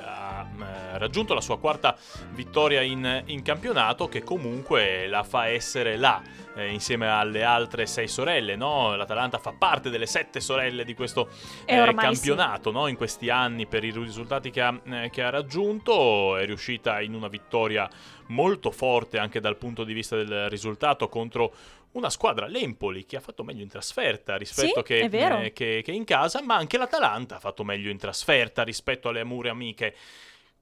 eh, 0.60 0.98
raggiunto 0.98 1.34
la 1.34 1.42
sua 1.42 1.60
quarta 1.60 1.98
vittoria 2.32 2.82
in, 2.82 3.24
in, 3.26 3.42
campionato, 3.42 4.08
che 4.08 4.24
comunque 4.24 5.08
la 5.08 5.24
fa 5.24 5.48
essere 5.48 5.98
là, 5.98 6.22
eh, 6.56 6.72
insieme 6.72 7.08
alle 7.08 7.44
altre 7.44 7.86
sei 7.86 8.08
sorelle. 8.08 8.56
No? 8.56 8.96
L'Atalanta 8.96 9.38
fa 9.38 9.54
parte 9.58 9.90
delle 9.90 10.06
sette 10.06 10.40
sorelle 10.40 10.86
di 10.86 10.94
questo 10.94 11.30
eh, 11.66 11.94
campionato 11.96 12.70
sì. 12.70 12.76
no? 12.76 12.88
in 12.88 12.96
questi 12.96 13.30
anni 13.30 13.66
per 13.66 13.84
i 13.84 13.92
risultati 13.92 14.50
che 14.50 14.62
ha, 14.62 14.80
eh, 14.84 15.10
che 15.10 15.24
ha 15.24 15.30
raggiunto. 15.30 16.38
È 16.38 16.46
riuscita 16.46 17.02
in 17.02 17.14
una 17.14 17.28
vittoria 17.28 17.90
molto 18.28 18.72
forte 18.72 19.18
anche 19.18 19.40
dal 19.40 19.58
punto 19.58 19.84
di 19.84 19.94
vista 19.94 20.16
del 20.16 20.50
risultato 20.50 21.10
contro 21.10 21.54
una 21.94 22.10
squadra, 22.10 22.48
l'Empoli, 22.48 23.06
che 23.06 23.18
ha 23.18 23.20
fatto 23.20 23.44
meglio 23.44 23.62
in 23.62 23.70
trasferta 23.70 24.36
rispetto 24.36 24.84
sì, 24.84 24.84
che, 24.84 25.00
eh, 25.12 25.54
che, 25.54 25.82
che, 25.84 25.92
in 25.92 26.06
casa, 26.06 26.42
ma 26.42 26.56
anche 26.56 26.78
l'Atalanta 26.78 27.36
ha 27.36 27.40
fatto 27.40 27.64
meglio 27.64 27.90
in 27.90 27.98
trasferta 27.98 28.64
rispetto 28.64 29.10
alle 29.10 29.20
amure 29.20 29.50
amiche. 29.50 29.96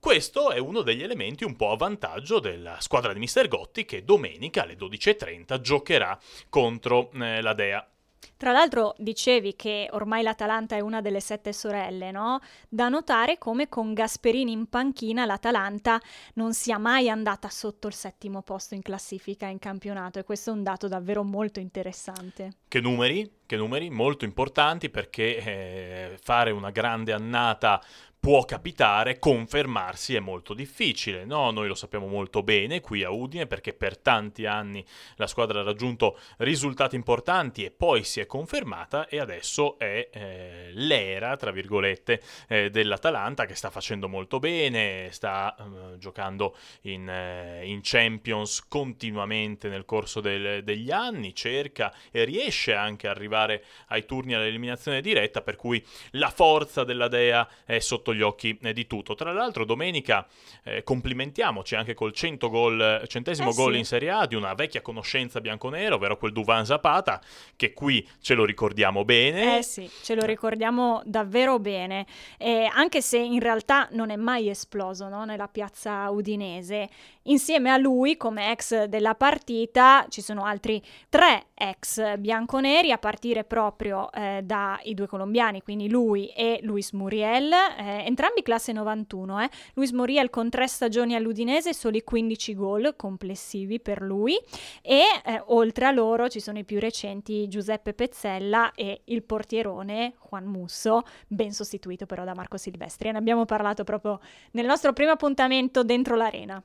Questo 0.01 0.49
è 0.49 0.57
uno 0.57 0.81
degli 0.81 1.03
elementi 1.03 1.43
un 1.43 1.55
po' 1.55 1.69
a 1.69 1.75
vantaggio 1.75 2.39
della 2.39 2.77
squadra 2.79 3.13
di 3.13 3.19
Mister 3.19 3.47
Gotti 3.47 3.85
che 3.85 4.03
domenica 4.03 4.63
alle 4.63 4.75
12.30 4.75 5.61
giocherà 5.61 6.17
contro 6.49 7.11
eh, 7.11 7.39
la 7.39 7.53
Dea. 7.53 7.87
Tra 8.35 8.51
l'altro 8.51 8.95
dicevi 8.97 9.55
che 9.55 9.87
ormai 9.91 10.23
l'Atalanta 10.23 10.75
è 10.75 10.79
una 10.79 11.01
delle 11.01 11.19
sette 11.19 11.53
sorelle, 11.53 12.09
no? 12.09 12.39
Da 12.67 12.89
notare 12.89 13.37
come 13.37 13.69
con 13.69 13.93
Gasperini 13.93 14.51
in 14.51 14.67
panchina 14.67 15.25
l'Atalanta 15.25 16.01
non 16.33 16.55
sia 16.55 16.79
mai 16.79 17.07
andata 17.07 17.49
sotto 17.49 17.87
il 17.87 17.93
settimo 17.93 18.41
posto 18.41 18.73
in 18.73 18.81
classifica 18.81 19.45
in 19.45 19.59
campionato 19.59 20.17
e 20.17 20.23
questo 20.23 20.49
è 20.49 20.53
un 20.53 20.63
dato 20.63 20.87
davvero 20.87 21.21
molto 21.21 21.59
interessante. 21.59 22.53
Che 22.67 22.81
numeri? 22.81 23.31
Che 23.45 23.55
numeri 23.55 23.91
molto 23.91 24.25
importanti 24.25 24.89
perché 24.89 25.37
eh, 25.37 26.17
fare 26.19 26.49
una 26.49 26.71
grande 26.71 27.11
annata 27.11 27.79
può 28.21 28.45
capitare, 28.45 29.17
confermarsi 29.17 30.13
è 30.13 30.19
molto 30.19 30.53
difficile. 30.53 31.25
No? 31.25 31.49
Noi 31.49 31.67
lo 31.67 31.73
sappiamo 31.73 32.05
molto 32.05 32.43
bene 32.43 32.79
qui 32.79 33.03
a 33.03 33.09
Udine 33.09 33.47
perché 33.47 33.73
per 33.73 33.97
tanti 33.97 34.45
anni 34.45 34.85
la 35.15 35.25
squadra 35.25 35.61
ha 35.61 35.63
raggiunto 35.63 36.19
risultati 36.37 36.95
importanti 36.95 37.65
e 37.65 37.71
poi 37.71 38.03
si 38.03 38.19
è 38.19 38.27
confermata 38.27 39.07
e 39.07 39.19
adesso 39.19 39.79
è 39.79 40.07
eh, 40.13 40.69
l'era, 40.73 41.35
tra 41.35 41.49
virgolette, 41.49 42.21
eh, 42.47 42.69
dell'Atalanta 42.69 43.47
che 43.47 43.55
sta 43.55 43.71
facendo 43.71 44.07
molto 44.07 44.37
bene, 44.37 45.07
sta 45.09 45.55
eh, 45.57 45.97
giocando 45.97 46.55
in, 46.81 47.09
eh, 47.09 47.65
in, 47.65 47.79
Champions 47.81 48.63
continuamente 48.67 49.67
nel 49.67 49.85
corso 49.85 50.21
del, 50.21 50.63
degli 50.63 50.91
anni, 50.91 51.33
cerca 51.33 51.91
e 52.11 52.23
riesce 52.25 52.75
anche 52.75 53.07
ad 53.07 53.15
arrivare 53.15 53.63
ai 53.87 54.05
turni 54.05 54.35
all'eliminazione 54.35 55.01
diretta, 55.01 55.41
per 55.41 55.55
cui 55.55 55.83
la 56.11 56.29
forza 56.29 56.83
della 56.83 57.07
Dea 57.07 57.47
è 57.65 57.79
sotto 57.79 58.10
sotto 58.11 58.13
gli 58.13 58.21
occhi 58.21 58.57
eh, 58.61 58.73
di 58.73 58.85
tutto. 58.85 59.15
Tra 59.15 59.31
l'altro 59.31 59.65
domenica 59.65 60.27
eh, 60.63 60.83
complimentiamoci 60.83 61.75
anche 61.75 61.93
col 61.93 62.11
100 62.11 62.49
gol, 62.49 63.03
centesimo 63.07 63.51
eh 63.51 63.53
gol 63.53 63.73
sì. 63.73 63.77
in 63.79 63.85
Serie 63.85 64.09
A 64.11 64.25
di 64.27 64.35
una 64.35 64.53
vecchia 64.53 64.81
conoscenza 64.81 65.41
bianconera, 65.41 65.95
ovvero 65.95 66.17
quel 66.17 66.31
Duvan 66.31 66.65
Zapata, 66.65 67.21
che 67.55 67.73
qui 67.73 68.07
ce 68.19 68.33
lo 68.33 68.45
ricordiamo 68.45 69.03
bene. 69.05 69.57
Eh 69.57 69.63
sì, 69.63 69.89
ce 70.03 70.15
lo 70.15 70.25
ricordiamo 70.25 71.01
davvero 71.05 71.59
bene, 71.59 72.05
eh, 72.37 72.69
anche 72.71 73.01
se 73.01 73.17
in 73.17 73.39
realtà 73.39 73.87
non 73.91 74.09
è 74.09 74.15
mai 74.15 74.49
esploso 74.49 75.07
no? 75.07 75.25
nella 75.25 75.47
piazza 75.47 76.09
udinese. 76.09 76.89
Insieme 77.23 77.69
a 77.69 77.77
lui, 77.77 78.17
come 78.17 78.51
ex 78.51 78.85
della 78.85 79.15
partita, 79.15 80.05
ci 80.09 80.21
sono 80.21 80.43
altri 80.43 80.81
tre 81.07 81.45
ex 81.61 82.17
bianconeri, 82.17 82.91
a 82.91 82.97
partire 82.97 83.43
proprio 83.43 84.11
eh, 84.11 84.41
dai 84.43 84.95
due 84.95 85.05
colombiani, 85.05 85.61
quindi 85.61 85.89
lui 85.89 86.27
e 86.29 86.59
Luis 86.63 86.91
Muriel, 86.91 87.51
eh, 87.51 88.03
entrambi 88.05 88.41
classe 88.41 88.71
91. 88.71 89.43
Eh. 89.43 89.49
Luis 89.75 89.91
Muriel 89.91 90.31
con 90.31 90.49
tre 90.49 90.67
stagioni 90.67 91.13
all'Udinese, 91.13 91.73
soli 91.73 92.03
15 92.03 92.55
gol 92.55 92.95
complessivi 92.95 93.79
per 93.79 94.01
lui, 94.01 94.39
e 94.81 95.03
eh, 95.23 95.43
oltre 95.47 95.85
a 95.85 95.91
loro 95.91 96.29
ci 96.29 96.39
sono 96.39 96.57
i 96.57 96.63
più 96.63 96.79
recenti 96.79 97.47
Giuseppe 97.47 97.93
Pezzella 97.93 98.71
e 98.73 99.01
il 99.05 99.21
portierone 99.21 100.13
Juan 100.29 100.45
Musso, 100.45 101.03
ben 101.27 101.51
sostituito 101.51 102.07
però 102.07 102.23
da 102.23 102.33
Marco 102.33 102.57
Silvestri. 102.57 103.11
Ne 103.11 103.19
abbiamo 103.19 103.45
parlato 103.45 103.83
proprio 103.83 104.19
nel 104.51 104.65
nostro 104.65 104.93
primo 104.93 105.11
appuntamento 105.11 105.83
dentro 105.83 106.15
l'arena 106.15 106.61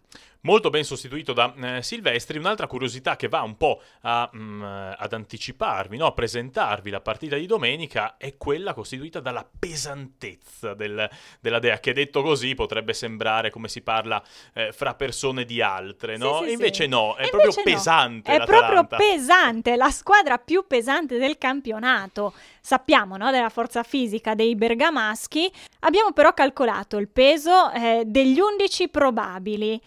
molto 0.46 0.70
ben 0.70 0.84
sostituito 0.84 1.32
da 1.32 1.52
eh, 1.54 1.82
Silvestri. 1.82 2.38
Un'altra 2.38 2.68
curiosità 2.68 3.16
che 3.16 3.28
va 3.28 3.42
un 3.42 3.56
po' 3.56 3.82
a, 4.02 4.30
mh, 4.32 4.38
mm, 4.38 4.85
ad 4.90 5.12
anticiparvi, 5.12 5.96
no? 5.96 6.06
a 6.06 6.12
presentarvi 6.12 6.90
la 6.90 7.00
partita 7.00 7.36
di 7.36 7.46
domenica 7.46 8.16
è 8.16 8.36
quella 8.36 8.74
costituita 8.74 9.20
dalla 9.20 9.46
pesantezza 9.58 10.74
del, 10.74 11.08
della 11.40 11.58
Dea, 11.58 11.78
che 11.78 11.92
detto 11.92 12.22
così 12.22 12.54
potrebbe 12.54 12.92
sembrare 12.92 13.50
come 13.50 13.68
si 13.68 13.82
parla 13.82 14.22
eh, 14.54 14.72
fra 14.72 14.94
persone 14.94 15.44
di 15.44 15.60
altre, 15.60 16.16
no? 16.16 16.38
Sì, 16.38 16.46
sì, 16.46 16.52
invece 16.52 16.82
sì. 16.84 16.88
no, 16.88 17.14
è 17.16 17.24
e 17.24 17.28
proprio 17.30 17.52
no. 17.54 17.62
pesante. 17.62 18.32
È 18.32 18.44
proprio 18.44 18.86
pesante, 18.86 19.76
la 19.76 19.90
squadra 19.90 20.38
più 20.38 20.66
pesante 20.66 21.18
del 21.18 21.38
campionato. 21.38 22.34
Sappiamo 22.60 23.16
no, 23.16 23.30
della 23.30 23.48
forza 23.48 23.82
fisica 23.82 24.34
dei 24.34 24.56
bergamaschi, 24.56 25.50
abbiamo 25.80 26.12
però 26.12 26.34
calcolato 26.34 26.96
il 26.96 27.08
peso 27.08 27.70
eh, 27.70 28.02
degli 28.04 28.40
11 28.40 28.88
probabili. 28.88 29.80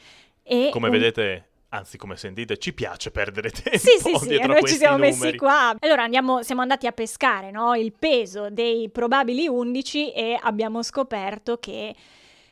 E 0.44 0.70
Come 0.72 0.88
un... 0.88 0.94
vedete, 0.94 1.49
anzi 1.70 1.98
come 1.98 2.16
sentite, 2.16 2.58
ci 2.58 2.74
piace 2.74 3.12
perdere 3.12 3.52
tempo 3.52 3.78
Sì, 3.78 3.98
sì, 4.00 4.16
sì, 4.18 4.36
e 4.36 4.46
noi 4.46 4.64
ci 4.66 4.76
siamo 4.76 4.98
numeri. 4.98 5.18
messi 5.22 5.38
qua. 5.38 5.76
Allora 5.80 6.04
andiamo, 6.04 6.44
siamo 6.44 6.62
andati 6.62 6.88
a 6.88 6.92
pescare 6.92 7.52
no? 7.52 7.76
il 7.76 7.94
peso 7.98 8.50
dei 8.50 8.90
probabili 8.90 9.48
11 9.48 10.12
e 10.14 10.38
abbiamo 10.42 10.84
scoperto 10.84 11.58
che 11.58 11.96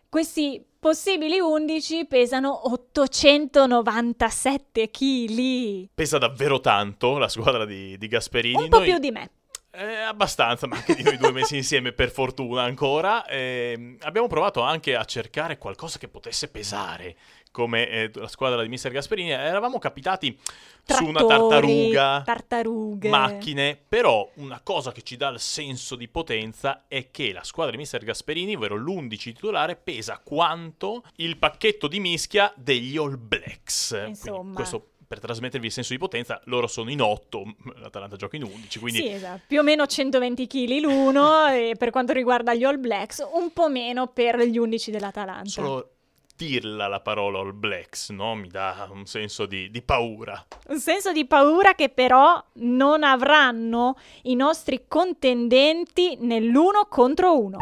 questi 0.10 0.64
possibili 0.80 1.38
11 1.40 2.06
pesano 2.06 2.72
897 2.72 4.90
kg. 4.90 5.88
Pesa 5.94 6.18
davvero 6.18 6.62
tanto 6.62 7.18
la 7.18 7.28
squadra 7.28 7.66
di, 7.66 7.98
di 7.98 8.08
Gasperini. 8.08 8.64
Un 8.64 8.70
po' 8.70 8.78
Noi... 8.78 8.88
più 8.88 8.98
di 9.00 9.12
me. 9.12 9.32
Eh, 9.78 10.02
abbastanza, 10.02 10.66
ma 10.66 10.78
anche 10.78 10.96
di 10.96 11.04
noi 11.04 11.18
due 11.18 11.32
messi 11.32 11.56
insieme 11.56 11.92
per 11.92 12.10
fortuna 12.10 12.64
ancora. 12.64 13.26
Eh, 13.28 13.98
abbiamo 14.02 14.26
provato 14.26 14.62
anche 14.62 14.96
a 14.96 15.06
cercare 15.06 15.60
qualcosa 15.60 16.00
che 16.00 16.08
potesse 16.08 16.50
pesare 16.50 17.16
come 17.52 17.88
eh, 17.88 18.12
la 18.16 18.28
squadra 18.28 18.64
di 18.64 18.70
Mister 18.70 18.92
Gasperini. 18.92 19.30
Eravamo 19.30 19.78
capitati 19.78 20.36
Trattori, 20.84 21.06
su 21.06 21.06
una 21.06 21.26
tartaruga, 21.26 22.22
tartarughe. 22.26 23.10
macchine, 23.10 23.80
però 23.88 24.28
una 24.38 24.62
cosa 24.64 24.92
che 24.92 25.04
ci 25.04 25.16
dà 25.16 25.28
il 25.28 25.40
senso 25.40 25.96
di 25.96 26.08
potenza 26.08 26.86
è 26.88 27.12
che 27.12 27.32
la 27.32 27.44
squadra 27.44 27.72
di 27.72 27.78
Mister 27.78 28.04
Gasperini, 28.04 28.56
ovvero 28.56 28.76
l'11 28.78 29.18
titolare, 29.18 29.76
pesa 29.76 30.20
quanto 30.24 31.04
il 31.18 31.38
pacchetto 31.38 31.88
di 31.88 32.00
mischia 32.00 32.52
degli 32.56 32.98
All 32.98 33.16
Blacks. 33.16 33.92
Insomma. 34.08 34.38
Quindi 34.40 34.56
questo 34.56 34.88
per 35.08 35.20
trasmettervi 35.20 35.68
il 35.68 35.72
senso 35.72 35.94
di 35.94 36.00
potenza, 36.00 36.42
loro 36.46 36.68
sono 36.68 36.92
in 36.92 37.02
8, 37.02 37.56
l'Atalanta 37.80 38.18
gioca 38.18 38.36
in 38.36 38.44
11, 38.44 38.80
quindi... 38.80 39.00
Sì, 39.00 39.08
esatto. 39.08 39.42
più 39.48 39.60
o 39.60 39.64
meno 39.64 39.86
120 39.86 40.48
kg 40.48 40.80
l'uno 40.82 41.48
e 41.54 41.76
per 41.78 41.92
quanto 41.92 42.12
riguarda 42.12 42.54
gli 42.54 42.64
All 42.64 42.80
Blacks 42.80 43.26
un 43.34 43.54
po' 43.54 43.70
meno 43.70 44.08
per 44.08 44.40
gli 44.42 44.58
11 44.58 44.92
dell'Atalanta. 44.92 45.50
Solo 45.50 45.92
dirla 46.36 46.88
la 46.88 47.00
parola 47.00 47.40
All 47.40 47.58
Blacks, 47.58 48.10
no? 48.10 48.36
Mi 48.36 48.48
dà 48.48 48.88
un 48.92 49.06
senso 49.06 49.46
di, 49.46 49.72
di 49.72 49.82
paura. 49.82 50.46
Un 50.68 50.80
senso 50.80 51.12
di 51.12 51.26
paura 51.26 51.74
che 51.74 51.90
però 51.90 52.42
non 52.56 53.04
avranno 53.04 53.98
i 54.24 54.36
nostri 54.36 54.86
contendenti 54.88 56.18
nell'uno 56.20 56.86
contro 56.90 57.40
uno. 57.40 57.58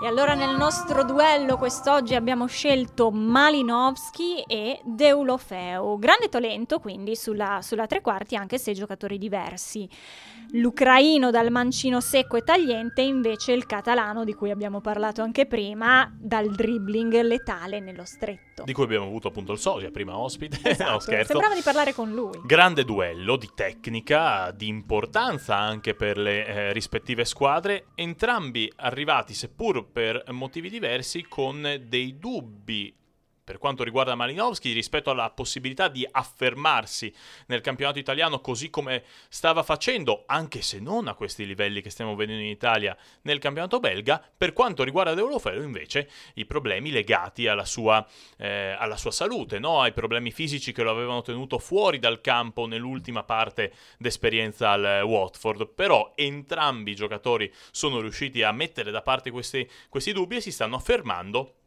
E 0.00 0.06
allora 0.06 0.34
nel 0.34 0.56
nostro 0.56 1.02
duello 1.02 1.56
quest'oggi 1.56 2.14
abbiamo 2.14 2.46
scelto 2.46 3.10
Malinowski 3.10 4.44
e 4.46 4.80
Deulofeu. 4.84 5.98
Grande 5.98 6.28
talento 6.28 6.78
quindi 6.78 7.16
sulla, 7.16 7.58
sulla 7.62 7.88
tre 7.88 8.00
quarti 8.00 8.36
anche 8.36 8.58
se 8.58 8.74
giocatori 8.74 9.18
diversi. 9.18 9.88
L'ucraino 10.52 11.32
dal 11.32 11.50
mancino 11.50 12.00
secco 12.00 12.36
e 12.36 12.42
tagliente 12.42 13.02
invece 13.02 13.52
il 13.52 13.66
catalano 13.66 14.22
di 14.22 14.34
cui 14.34 14.52
abbiamo 14.52 14.80
parlato 14.80 15.20
anche 15.20 15.46
prima 15.46 16.10
dal 16.16 16.48
dribbling 16.54 17.20
letale 17.22 17.80
nello 17.80 18.04
stretto. 18.04 18.62
Di 18.62 18.72
cui 18.72 18.84
abbiamo 18.84 19.06
avuto 19.06 19.28
appunto 19.28 19.52
il 19.52 19.58
Sosia, 19.58 19.90
prima 19.90 20.16
ospite. 20.16 20.58
Esatto, 20.68 20.90
no, 20.92 20.98
scherzo. 21.00 21.32
Sembrava 21.32 21.54
di 21.54 21.62
parlare 21.62 21.92
con 21.92 22.12
lui. 22.12 22.40
Grande 22.44 22.84
duello 22.84 23.36
di 23.36 23.50
tecnica, 23.54 24.52
di 24.52 24.68
importanza 24.68 25.56
anche 25.56 25.94
per 25.94 26.18
le 26.18 26.46
eh, 26.46 26.72
rispettive 26.72 27.24
squadre, 27.24 27.86
entrambi 27.94 28.72
arrivati 28.76 29.34
seppur 29.34 29.87
per 29.90 30.24
motivi 30.30 30.68
diversi 30.70 31.24
con 31.28 31.82
dei 31.86 32.18
dubbi 32.18 32.94
per 33.48 33.56
quanto 33.56 33.82
riguarda 33.82 34.14
Malinowski 34.14 34.72
rispetto 34.72 35.08
alla 35.08 35.30
possibilità 35.30 35.88
di 35.88 36.06
affermarsi 36.10 37.10
nel 37.46 37.62
campionato 37.62 37.98
italiano 37.98 38.42
così 38.42 38.68
come 38.68 39.04
stava 39.30 39.62
facendo, 39.62 40.24
anche 40.26 40.60
se 40.60 40.80
non 40.80 41.08
a 41.08 41.14
questi 41.14 41.46
livelli 41.46 41.80
che 41.80 41.88
stiamo 41.88 42.14
vedendo 42.14 42.42
in 42.42 42.50
Italia 42.50 42.94
nel 43.22 43.38
campionato 43.38 43.80
belga, 43.80 44.22
per 44.36 44.52
quanto 44.52 44.84
riguarda 44.84 45.14
Deulofeu 45.14 45.62
invece 45.62 46.10
i 46.34 46.44
problemi 46.44 46.90
legati 46.90 47.46
alla 47.46 47.64
sua, 47.64 48.06
eh, 48.36 48.76
alla 48.78 48.98
sua 48.98 49.12
salute, 49.12 49.58
no? 49.58 49.80
ai 49.80 49.94
problemi 49.94 50.30
fisici 50.30 50.72
che 50.72 50.82
lo 50.82 50.90
avevano 50.90 51.22
tenuto 51.22 51.58
fuori 51.58 51.98
dal 51.98 52.20
campo 52.20 52.66
nell'ultima 52.66 53.22
parte 53.22 53.72
d'esperienza 53.96 54.72
al 54.72 55.04
Watford, 55.04 55.68
però 55.68 56.12
entrambi 56.16 56.90
i 56.90 56.94
giocatori 56.94 57.50
sono 57.70 58.00
riusciti 58.00 58.42
a 58.42 58.52
mettere 58.52 58.90
da 58.90 59.00
parte 59.00 59.30
questi, 59.30 59.66
questi 59.88 60.12
dubbi 60.12 60.36
e 60.36 60.40
si 60.42 60.52
stanno 60.52 60.76
affermando 60.76 61.57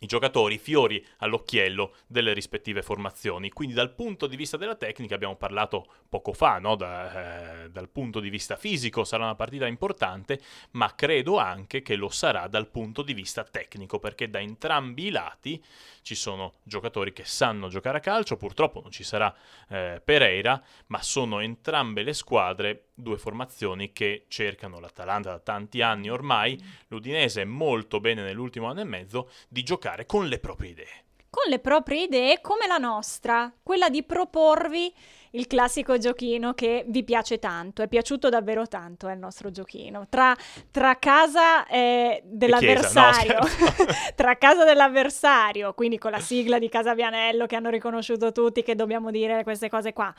i 0.00 0.06
giocatori 0.06 0.58
fiori 0.58 1.04
all'occhiello 1.18 1.94
delle 2.06 2.32
rispettive 2.32 2.82
formazioni. 2.82 3.50
Quindi 3.50 3.74
dal 3.74 3.92
punto 3.94 4.26
di 4.26 4.36
vista 4.36 4.56
della 4.56 4.74
tecnica 4.74 5.14
abbiamo 5.14 5.36
parlato 5.36 5.86
poco 6.08 6.32
fa, 6.32 6.58
no? 6.58 6.74
da, 6.74 7.64
eh, 7.64 7.70
dal 7.70 7.88
punto 7.88 8.20
di 8.20 8.30
vista 8.30 8.56
fisico 8.56 9.04
sarà 9.04 9.24
una 9.24 9.34
partita 9.34 9.66
importante, 9.66 10.40
ma 10.72 10.94
credo 10.94 11.36
anche 11.38 11.82
che 11.82 11.96
lo 11.96 12.08
sarà 12.08 12.46
dal 12.48 12.68
punto 12.68 13.02
di 13.02 13.12
vista 13.12 13.44
tecnico, 13.44 13.98
perché 13.98 14.30
da 14.30 14.40
entrambi 14.40 15.06
i 15.06 15.10
lati 15.10 15.62
ci 16.02 16.14
sono 16.14 16.54
giocatori 16.62 17.12
che 17.12 17.24
sanno 17.24 17.68
giocare 17.68 17.98
a 17.98 18.00
calcio, 18.00 18.36
purtroppo 18.36 18.80
non 18.80 18.90
ci 18.90 19.04
sarà 19.04 19.34
eh, 19.68 20.00
Pereira, 20.02 20.62
ma 20.86 21.02
sono 21.02 21.40
entrambe 21.40 22.02
le 22.02 22.14
squadre 22.14 22.89
due 23.00 23.18
formazioni 23.18 23.92
che 23.92 24.24
cercano 24.28 24.80
l'Atalanta 24.80 25.30
da 25.30 25.38
tanti 25.38 25.82
anni 25.82 26.10
ormai, 26.10 26.60
l'Udinese 26.88 27.44
molto 27.44 28.00
bene 28.00 28.22
nell'ultimo 28.22 28.68
anno 28.68 28.80
e 28.80 28.84
mezzo, 28.84 29.30
di 29.48 29.62
giocare 29.62 30.06
con 30.06 30.26
le 30.26 30.38
proprie 30.38 30.70
idee. 30.70 31.04
Con 31.30 31.48
le 31.48 31.60
proprie 31.60 32.04
idee 32.04 32.40
come 32.40 32.66
la 32.66 32.78
nostra, 32.78 33.52
quella 33.62 33.88
di 33.88 34.02
proporvi 34.02 34.92
il 35.30 35.46
classico 35.46 35.98
giochino 35.98 36.54
che 36.54 36.84
vi 36.88 37.04
piace 37.04 37.38
tanto, 37.38 37.82
è 37.82 37.88
piaciuto 37.88 38.28
davvero 38.28 38.66
tanto 38.66 39.08
è 39.08 39.12
il 39.12 39.18
nostro 39.18 39.50
giochino. 39.50 40.06
Tra, 40.08 40.36
tra 40.70 40.98
casa 40.98 41.66
eh, 41.66 42.22
dell'avversario, 42.24 43.38
Chiesa, 43.38 43.84
no, 43.84 43.86
tra 44.16 44.36
casa 44.36 44.64
dell'avversario, 44.64 45.74
quindi 45.74 45.98
con 45.98 46.10
la 46.10 46.20
sigla 46.20 46.58
di 46.58 46.68
Casa 46.68 46.94
Vianello 46.94 47.46
che 47.46 47.56
hanno 47.56 47.70
riconosciuto 47.70 48.32
tutti 48.32 48.62
che 48.62 48.74
dobbiamo 48.74 49.10
dire 49.10 49.42
queste 49.42 49.68
cose 49.68 49.92
qua, 49.92 50.12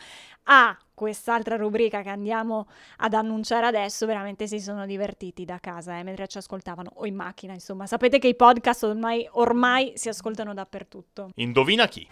a 0.44 0.78
quest'altra 0.94 1.56
rubrica 1.56 2.02
che 2.04 2.10
andiamo 2.10 2.68
ad 2.98 3.14
annunciare 3.14 3.66
adesso, 3.66 4.06
veramente 4.06 4.48
si 4.48 4.60
sono 4.60 4.86
divertiti 4.86 5.46
da 5.46 5.58
casa 5.60 5.98
eh, 5.98 6.04
mentre 6.04 6.28
ci 6.28 6.38
ascoltavano 6.38 6.92
o 6.96 7.06
in 7.06 7.16
macchina, 7.16 7.54
insomma. 7.54 7.88
Sapete 7.88 8.20
che 8.20 8.28
i 8.28 8.36
podcast 8.36 8.84
ormai, 8.84 9.28
ormai 9.32 9.94
si 9.96 10.10
ascoltano 10.10 10.54
dappertutto. 10.54 11.32
Indovina 11.36 11.88
chi? 11.88 12.08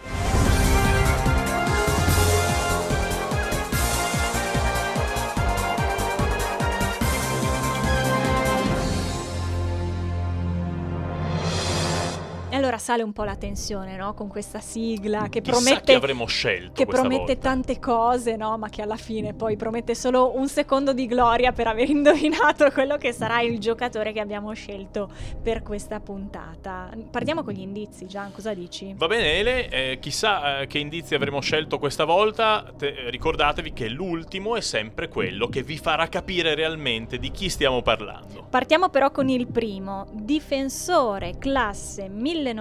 Allora 12.70 12.78
sale 12.78 13.02
un 13.02 13.14
po' 13.14 13.24
la 13.24 13.36
tensione, 13.36 13.96
no? 13.96 14.14
Con 14.14 14.28
questa 14.28 14.60
sigla 14.60 15.28
che 15.30 15.42
Chissà 15.42 15.58
promette, 15.58 15.84
chi 15.86 15.94
avremmo 15.94 16.28
scelto 16.28 16.74
che 16.74 16.86
promette 16.86 17.34
volta. 17.34 17.50
tante 17.50 17.80
cose, 17.80 18.36
no? 18.36 18.58
Ma 18.60 18.70
che 18.70 18.84
alla 18.84 18.96
fine 18.96 19.34
poi 19.34 19.56
promette 19.56 19.96
solo 19.96 20.38
un 20.38 20.48
secondo 20.48 20.94
di 20.94 21.08
gloria 21.08 21.52
per 21.52 21.66
aver 21.66 21.90
indovinato 21.90 22.70
quello 22.72 22.98
che 22.98 23.12
sarà 23.12 23.42
il 23.42 23.60
giocatore 23.60 24.12
che 24.12 24.20
abbiamo 24.20 24.54
scelto 24.54 25.10
per 25.42 25.64
questa 25.64 26.00
puntata. 26.00 26.92
Partiamo 27.10 27.44
con 27.44 27.54
gli 27.54 27.62
indizi, 27.62 28.06
Gian, 28.06 28.32
cosa 28.32 28.54
dici? 28.54 28.94
Va 28.96 29.08
bene 29.08 29.34
Ele, 29.40 29.70
eh, 29.70 30.00
chissà 30.00 30.60
eh, 30.60 30.68
che 30.68 30.78
indizi 30.78 31.16
avremo 31.16 31.42
scelto 31.42 31.80
questa 31.80 32.06
volta, 32.06 32.72
Te- 32.78 32.88
eh, 32.88 33.10
ricordatevi 33.10 33.74
che 33.74 33.88
l'ultimo 33.88 34.56
è 34.56 34.62
sempre 34.62 35.08
quello 35.08 35.48
che 35.48 35.64
vi 35.64 35.78
farà 35.78 36.08
capire 36.08 36.54
realmente 36.54 37.18
di 37.18 37.32
chi 37.32 37.50
stiamo 37.50 37.82
parlando. 37.82 38.46
Partiamo 38.48 38.90
però 38.90 39.10
con 39.10 39.28
il 39.30 39.48
primo, 39.48 40.08
difensore 40.12 41.38
classe 41.40 42.10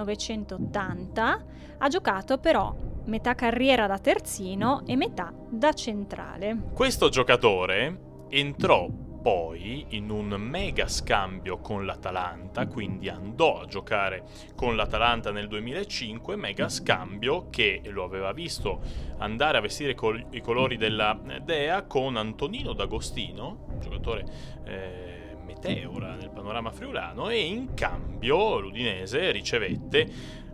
1980, 0.04 1.44
ha 1.78 1.88
giocato 1.88 2.38
però 2.38 2.74
metà 3.06 3.34
carriera 3.34 3.86
da 3.86 3.98
terzino 3.98 4.82
e 4.86 4.96
metà 4.96 5.32
da 5.48 5.72
centrale. 5.72 6.70
Questo 6.74 7.08
giocatore 7.08 8.26
entrò 8.28 8.88
poi 9.20 9.84
in 9.90 10.10
un 10.10 10.28
mega 10.38 10.86
scambio 10.86 11.58
con 11.58 11.84
l'Atalanta, 11.84 12.66
quindi 12.66 13.08
andò 13.08 13.60
a 13.60 13.66
giocare 13.66 14.24
con 14.54 14.76
l'Atalanta 14.76 15.32
nel 15.32 15.48
2005, 15.48 16.36
mega 16.36 16.68
scambio 16.68 17.48
che 17.50 17.82
lo 17.86 18.04
aveva 18.04 18.32
visto 18.32 18.80
andare 19.18 19.58
a 19.58 19.60
vestire 19.60 19.94
col- 19.94 20.24
i 20.30 20.40
colori 20.40 20.76
della 20.76 21.18
Dea 21.42 21.82
con 21.82 22.16
Antonino 22.16 22.72
D'Agostino, 22.72 23.66
giocatore 23.80 24.24
eh, 24.64 25.17
meteora 25.48 26.14
nel 26.14 26.30
panorama 26.30 26.70
friulano, 26.70 27.30
e 27.30 27.40
in 27.40 27.72
cambio 27.74 28.58
l'Udinese 28.58 29.30
ricevette 29.30 30.06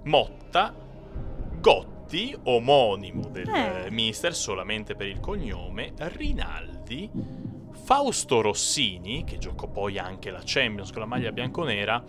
Motta, 0.05 0.73
Gotti, 1.61 2.37
omonimo 2.45 3.29
del 3.29 3.49
Eh. 3.49 3.91
mister 3.91 4.35
solamente 4.35 4.95
per 4.95 5.09
il 5.09 5.19
cognome, 5.19 5.93
Rinaldi, 5.97 7.11
Fausto 7.73 8.41
Rossini, 8.41 9.25
che 9.25 9.39
giocò 9.39 9.67
poi 9.67 9.99
anche 9.99 10.31
la 10.31 10.43
Champions 10.45 10.93
con 10.93 11.01
la 11.01 11.07
maglia 11.07 11.33
bianconera, 11.33 12.03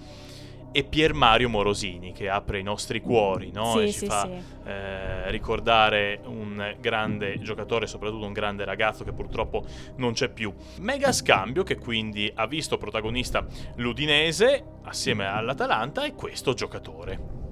e 0.76 0.84
Pier 0.84 1.14
Mario 1.14 1.48
Morosini, 1.48 2.12
che 2.12 2.28
apre 2.28 2.60
i 2.60 2.64
nostri 2.64 3.00
cuori, 3.00 3.50
no? 3.50 3.78
Sì, 3.78 3.84
e 3.84 3.92
ci 3.94 4.00
sì, 4.00 4.06
fa 4.08 4.24
sì. 4.24 4.70
eh, 4.70 5.32
ricordare 5.32 6.20
un 6.26 6.76
grande 6.82 7.40
giocatore, 7.40 7.88
soprattutto 7.88 8.26
un 8.26 8.34
grande 8.34 8.66
ragazzo 8.66 9.06
che 9.06 9.14
purtroppo 9.14 9.64
non 9.96 10.12
c'è 10.12 10.28
più. 10.28 10.54
Mega 10.80 11.14
scambio 11.14 11.64
che 11.64 11.78
quindi 11.78 12.30
ha 12.36 12.46
visto 12.46 12.78
protagonista 12.78 13.46
l'Udinese 13.78 14.66
assieme 14.84 15.26
all'Atalanta 15.26 16.04
e 16.04 16.14
questo 16.14 16.54
giocatore. 16.54 17.44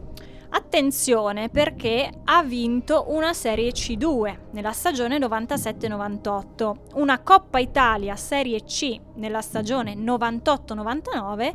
Attenzione 0.49 1.47
perché 1.47 2.09
ha 2.25 2.43
vinto 2.43 3.05
una 3.07 3.33
Serie 3.33 3.71
C2 3.71 4.38
nella 4.51 4.73
stagione 4.73 5.17
97-98, 5.17 6.75
una 6.95 7.21
Coppa 7.21 7.59
Italia 7.59 8.17
Serie 8.17 8.63
C 8.65 8.99
nella 9.15 9.41
stagione 9.41 9.95
98-99, 9.95 11.53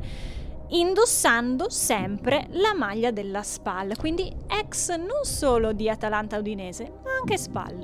indossando 0.71 1.71
sempre 1.71 2.47
la 2.51 2.75
maglia 2.75 3.11
della 3.11 3.43
SPAL, 3.43 3.97
quindi 3.97 4.33
ex 4.47 4.95
non 4.97 5.25
solo 5.25 5.73
di 5.73 5.89
Atalanta 5.89 6.39
Udinese, 6.39 6.91
ma 7.03 7.11
anche 7.21 7.37
SPAL. 7.39 7.83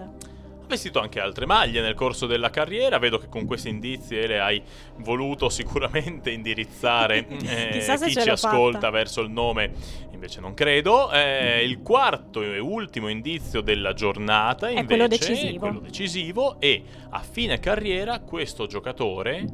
Ha 0.65 0.67
vestito 0.67 0.99
anche 0.99 1.21
altre 1.21 1.45
maglie 1.45 1.83
nel 1.83 1.93
corso 1.95 2.27
della 2.27 2.49
carriera, 2.49 2.99
vedo 2.99 3.19
che 3.19 3.29
con 3.29 3.45
questi 3.45 3.69
indizi 3.69 4.15
le 4.27 4.41
hai 4.41 4.63
voluto 4.97 5.51
sicuramente 5.51 6.31
indirizzare 6.31 7.27
eh, 7.45 7.85
chi 8.03 8.13
ci 8.13 8.31
ascolta 8.31 8.79
fatta. 8.79 8.91
verso 8.91 9.21
il 9.21 9.29
nome, 9.31 9.73
invece 10.13 10.41
non 10.41 10.55
credo. 10.55 11.13
Eh, 11.13 11.63
il 11.65 11.83
quarto 11.83 12.41
e 12.41 12.59
ultimo 12.59 13.09
indizio 13.09 13.61
della 13.61 13.93
giornata 13.93 14.69
È 14.69 14.71
invece 14.71 14.87
quello 14.87 15.07
decisivo. 15.07 15.59
quello 15.59 15.81
decisivo 15.81 16.57
e 16.61 16.83
a 17.11 17.21
fine 17.21 17.61
carriera 17.61 18.21
questo 18.21 18.67
giocatore, 18.67 19.45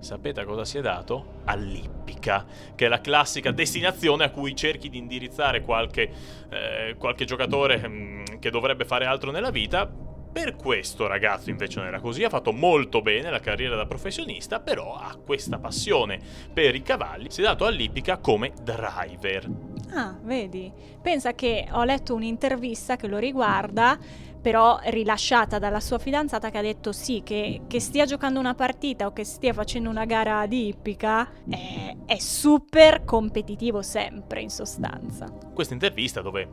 sapete 0.00 0.40
a 0.40 0.44
cosa 0.44 0.64
si 0.64 0.78
è 0.78 0.80
dato? 0.80 1.42
All'Ippica, 1.44 2.44
che 2.74 2.86
è 2.86 2.88
la 2.88 3.00
classica 3.00 3.50
destinazione 3.50 4.24
a 4.24 4.30
cui 4.30 4.54
cerchi 4.54 4.88
di 4.88 4.98
indirizzare 4.98 5.62
qualche, 5.62 6.10
eh, 6.50 6.94
qualche 6.98 7.24
giocatore 7.24 7.86
mm, 7.86 8.24
che 8.38 8.50
dovrebbe 8.50 8.84
fare 8.84 9.06
altro 9.06 9.30
nella 9.30 9.50
vita. 9.50 10.08
Per 10.32 10.54
questo 10.54 11.08
ragazzo 11.08 11.50
invece 11.50 11.80
non 11.80 11.88
era 11.88 11.98
così, 11.98 12.22
ha 12.22 12.28
fatto 12.28 12.52
molto 12.52 13.02
bene 13.02 13.30
la 13.30 13.40
carriera 13.40 13.74
da 13.74 13.86
professionista, 13.86 14.60
però 14.60 14.94
ha 14.94 15.16
questa 15.16 15.58
passione 15.58 16.20
per 16.52 16.76
i 16.76 16.82
cavalli, 16.82 17.30
si 17.30 17.40
è 17.40 17.44
dato 17.44 17.66
all'Ippica 17.66 18.18
come 18.18 18.52
driver. 18.62 19.48
Ah, 19.92 20.16
vedi. 20.22 20.72
Pensa 21.02 21.34
che 21.34 21.66
ho 21.72 21.82
letto 21.82 22.14
un'intervista 22.14 22.94
che 22.94 23.08
lo 23.08 23.18
riguarda, 23.18 23.98
però 24.40 24.78
rilasciata 24.84 25.58
dalla 25.58 25.80
sua 25.80 25.98
fidanzata 25.98 26.50
che 26.50 26.58
ha 26.58 26.62
detto 26.62 26.92
sì, 26.92 27.22
che, 27.24 27.62
che 27.66 27.80
stia 27.80 28.06
giocando 28.06 28.38
una 28.38 28.54
partita 28.54 29.06
o 29.06 29.12
che 29.12 29.24
stia 29.24 29.52
facendo 29.52 29.90
una 29.90 30.04
gara 30.04 30.46
di 30.46 30.68
ippica 30.68 31.30
è, 31.48 31.96
è 32.06 32.18
super 32.18 33.04
competitivo 33.04 33.82
sempre 33.82 34.40
in 34.40 34.50
sostanza. 34.50 35.32
Questa 35.52 35.74
intervista 35.74 36.20
dove 36.22 36.48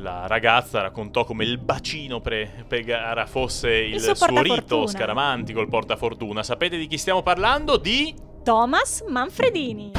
la 0.00 0.26
ragazza 0.26 0.80
raccontò 0.80 1.24
come 1.24 1.44
il 1.44 1.58
bacino 1.58 2.20
pre, 2.20 2.64
pre 2.66 2.82
gara 2.82 3.26
fosse 3.26 3.70
il, 3.70 3.94
Il 3.94 4.00
suo 4.00 4.14
suo 4.14 4.42
rito 4.42 4.86
scaramantico, 4.86 5.60
il 5.60 5.68
portafortuna. 5.68 6.42
Sapete 6.42 6.76
di 6.76 6.86
chi 6.86 6.98
stiamo 6.98 7.22
parlando? 7.22 7.76
Di... 7.76 8.14
Thomas 8.42 9.04
Manfredini. 9.06 9.92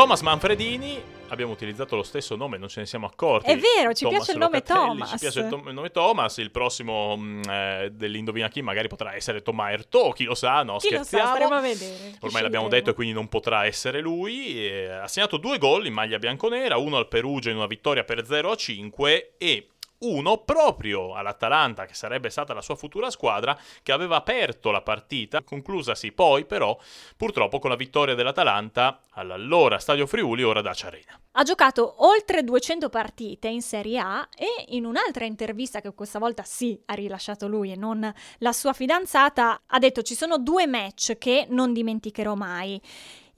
Thomas 0.00 0.22
Manfredini, 0.22 0.98
abbiamo 1.28 1.52
utilizzato 1.52 1.94
lo 1.94 2.02
stesso 2.02 2.34
nome, 2.34 2.56
non 2.56 2.68
ce 2.68 2.80
ne 2.80 2.86
siamo 2.86 3.04
accorti. 3.04 3.50
È 3.50 3.58
vero, 3.58 3.92
ci 3.92 4.08
piace 4.08 4.32
il 4.32 4.38
nome 4.38 4.62
Locatelli, 4.66 4.86
Thomas. 4.86 5.10
Ci 5.10 5.18
piace 5.18 5.40
il, 5.40 5.48
to- 5.48 5.62
il 5.66 5.74
nome 5.74 5.90
Thomas. 5.90 6.36
Il 6.38 6.50
prossimo 6.50 7.18
mh, 7.18 7.42
eh, 7.50 7.88
dell'Indovina 7.92 8.48
chi 8.48 8.62
magari 8.62 8.88
potrà 8.88 9.14
essere 9.14 9.42
Tommaso 9.42 9.72
Erto, 9.72 10.10
chi 10.12 10.24
lo 10.24 10.34
sa, 10.34 10.62
no, 10.62 10.78
Chi 10.78 10.88
lo 10.88 10.96
sa, 10.96 11.04
scherziamo. 11.04 11.34
staremo 11.34 11.54
a 11.54 11.60
vedere. 11.60 12.16
Ormai 12.20 12.40
l'abbiamo 12.40 12.68
detto 12.68 12.88
e 12.88 12.94
quindi 12.94 13.12
non 13.12 13.28
potrà 13.28 13.66
essere 13.66 14.00
lui. 14.00 14.64
E 14.64 14.88
ha 14.88 15.06
segnato 15.06 15.36
due 15.36 15.58
gol 15.58 15.84
in 15.84 15.92
maglia 15.92 16.18
bianconera, 16.18 16.78
uno 16.78 16.96
al 16.96 17.06
Perugia 17.06 17.50
in 17.50 17.56
una 17.56 17.66
vittoria 17.66 18.02
per 18.02 18.24
0 18.24 18.52
a 18.52 18.56
5 18.56 19.32
e 19.36 19.68
uno 20.00 20.38
proprio 20.38 21.14
all'Atalanta, 21.14 21.84
che 21.84 21.94
sarebbe 21.94 22.30
stata 22.30 22.54
la 22.54 22.62
sua 22.62 22.76
futura 22.76 23.10
squadra, 23.10 23.58
che 23.82 23.92
aveva 23.92 24.16
aperto 24.16 24.70
la 24.70 24.80
partita, 24.82 25.42
conclusasi 25.42 26.12
poi 26.12 26.44
però 26.44 26.78
purtroppo 27.16 27.58
con 27.58 27.70
la 27.70 27.76
vittoria 27.76 28.14
dell'Atalanta 28.14 29.00
all'allora 29.10 29.78
Stadio 29.78 30.06
Friuli, 30.06 30.42
ora 30.42 30.62
Dacia 30.62 30.86
Arena. 30.86 31.20
Ha 31.32 31.42
giocato 31.42 32.04
oltre 32.04 32.42
200 32.42 32.88
partite 32.88 33.48
in 33.48 33.62
Serie 33.62 33.98
A 33.98 34.28
e 34.36 34.64
in 34.68 34.84
un'altra 34.84 35.24
intervista 35.24 35.80
che 35.80 35.92
questa 35.94 36.18
volta 36.18 36.42
sì 36.42 36.80
ha 36.86 36.94
rilasciato 36.94 37.46
lui 37.46 37.70
e 37.70 37.76
non 37.76 38.12
la 38.38 38.52
sua 38.52 38.72
fidanzata 38.72 39.62
ha 39.66 39.78
detto 39.78 40.02
ci 40.02 40.14
sono 40.14 40.38
due 40.38 40.66
match 40.66 41.18
che 41.18 41.46
non 41.48 41.72
dimenticherò 41.72 42.34
mai. 42.34 42.80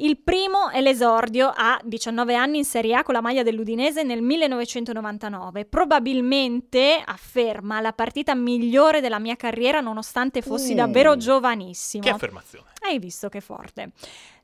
Il 0.03 0.19
primo 0.19 0.69
è 0.71 0.81
l'esordio 0.81 1.53
a 1.55 1.81
19 1.85 2.35
anni 2.35 2.59
in 2.59 2.65
Serie 2.65 2.97
A 2.97 3.05
con 3.05 3.15
la 3.15 3.21
maglia 3.21 3.45
dell'Udinese 3.45 4.03
nel 4.03 4.21
1999. 4.21 5.65
Probabilmente, 5.65 7.01
afferma, 7.05 7.81
la 7.81 7.93
partita 7.93 8.35
migliore 8.35 9.01
della 9.01 9.21
mia 9.21 9.37
carriera 9.37 9.79
nonostante 9.79 10.43
fossi 10.43 10.73
Uh. 10.73 10.77
davvero 10.77 11.17
giovanissimo. 11.17 12.03
Che 12.03 12.11
affermazione. 12.11 12.67
Hai 12.81 12.99
visto 12.99 13.29
che 13.29 13.41
forte. 13.41 13.93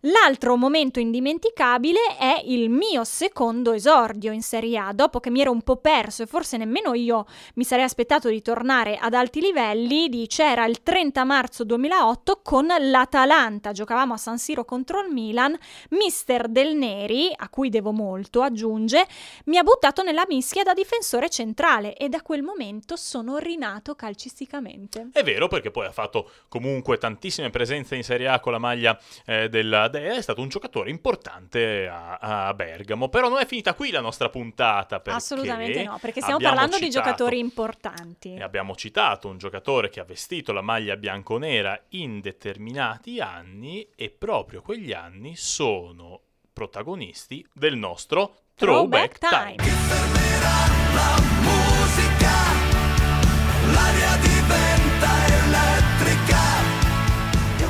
L'altro 0.02 0.54
momento 0.54 1.00
indimenticabile 1.00 1.98
è 2.16 2.40
il 2.44 2.70
mio 2.70 3.02
secondo 3.02 3.72
esordio 3.72 4.30
in 4.30 4.42
Serie 4.42 4.78
A, 4.78 4.92
dopo 4.92 5.18
che 5.18 5.28
mi 5.28 5.40
ero 5.40 5.50
un 5.50 5.62
po' 5.62 5.78
perso 5.78 6.22
e 6.22 6.26
forse 6.26 6.56
nemmeno 6.56 6.94
io 6.94 7.26
mi 7.54 7.64
sarei 7.64 7.82
aspettato 7.82 8.28
di 8.28 8.40
tornare 8.40 8.96
ad 8.96 9.12
alti 9.12 9.40
livelli, 9.40 10.08
dice 10.08 10.44
era 10.44 10.66
il 10.66 10.84
30 10.84 11.24
marzo 11.24 11.64
2008 11.64 12.42
con 12.44 12.68
l'Atalanta, 12.78 13.72
giocavamo 13.72 14.14
a 14.14 14.16
San 14.16 14.38
Siro 14.38 14.64
contro 14.64 15.00
il 15.00 15.12
Milan, 15.12 15.58
mister 15.90 16.46
Del 16.46 16.76
Neri, 16.76 17.32
a 17.34 17.48
cui 17.48 17.68
devo 17.68 17.90
molto, 17.90 18.42
aggiunge, 18.42 19.04
mi 19.46 19.58
ha 19.58 19.64
buttato 19.64 20.04
nella 20.04 20.26
mischia 20.28 20.62
da 20.62 20.74
difensore 20.74 21.28
centrale 21.28 21.96
e 21.96 22.08
da 22.08 22.22
quel 22.22 22.44
momento 22.44 22.94
sono 22.94 23.38
rinato 23.38 23.96
calcisticamente. 23.96 25.08
È 25.12 25.24
vero 25.24 25.48
perché 25.48 25.72
poi 25.72 25.87
ha 25.87 25.92
fatto 25.92 26.30
comunque 26.46 26.98
tantissime 26.98 27.50
presenze 27.50 27.96
in 27.96 28.04
Serie 28.04 28.28
A 28.28 28.38
con 28.38 28.52
la 28.52 28.58
maglia 28.58 28.96
eh, 29.26 29.48
della 29.48 29.87
Dea, 29.88 30.14
è 30.14 30.22
stato 30.22 30.40
un 30.40 30.48
giocatore 30.48 30.90
importante 30.90 31.88
a, 31.88 32.18
a 32.18 32.55
Bergamo, 32.55 33.09
però 33.09 33.29
non 33.29 33.38
è 33.38 33.46
finita 33.46 33.74
qui 33.74 33.90
la 33.90 34.01
nostra 34.01 34.29
puntata 34.29 35.01
perché 35.01 35.18
Assolutamente 35.18 35.83
no, 35.85 35.98
perché 36.01 36.20
stiamo 36.20 36.37
abbiamo 36.37 36.55
parlando 36.55 36.79
di 36.79 36.85
citato- 36.85 37.07
giocatori 37.07 37.38
importanti. 37.38 38.35
E 38.35 38.42
abbiamo 38.42 38.74
citato 38.77 39.29
un 39.29 39.38
giocatore 39.38 39.88
che 39.88 40.01
ha 40.01 40.05
vestito 40.05 40.53
la 40.53 40.62
maglia 40.62 40.96
bianconera 40.96 41.81
in 41.90 42.20
determinati 42.20 43.20
anni 43.20 43.88
e 43.94 44.11
proprio 44.11 44.62
quegli 44.62 44.92
anni 44.92 45.37
sono 45.37 46.20
protagonisti 46.53 47.46
del 47.53 47.77
nostro 47.77 48.40
Throwback 48.55 49.18
Throwback, 49.18 49.18
Time. 49.18 49.57
Time. 49.57 49.88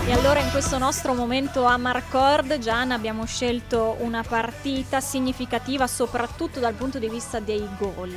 E 0.09 0.13
allora 0.13 0.41
in 0.41 0.51
questo 0.51 0.79
nostro 0.79 1.13
momento 1.13 1.65
a 1.65 1.77
Marcord, 1.77 2.57
Gian, 2.61 2.93
abbiamo 2.93 3.27
scelto 3.27 3.95
una 3.99 4.23
partita 4.23 5.03
significativa 5.03 5.87
soprattutto 5.87 6.61
dal 6.61 6.73
punto 6.73 6.99
di 6.99 7.11
vista 7.11 7.41
dei 7.41 7.69
gol. 7.77 8.17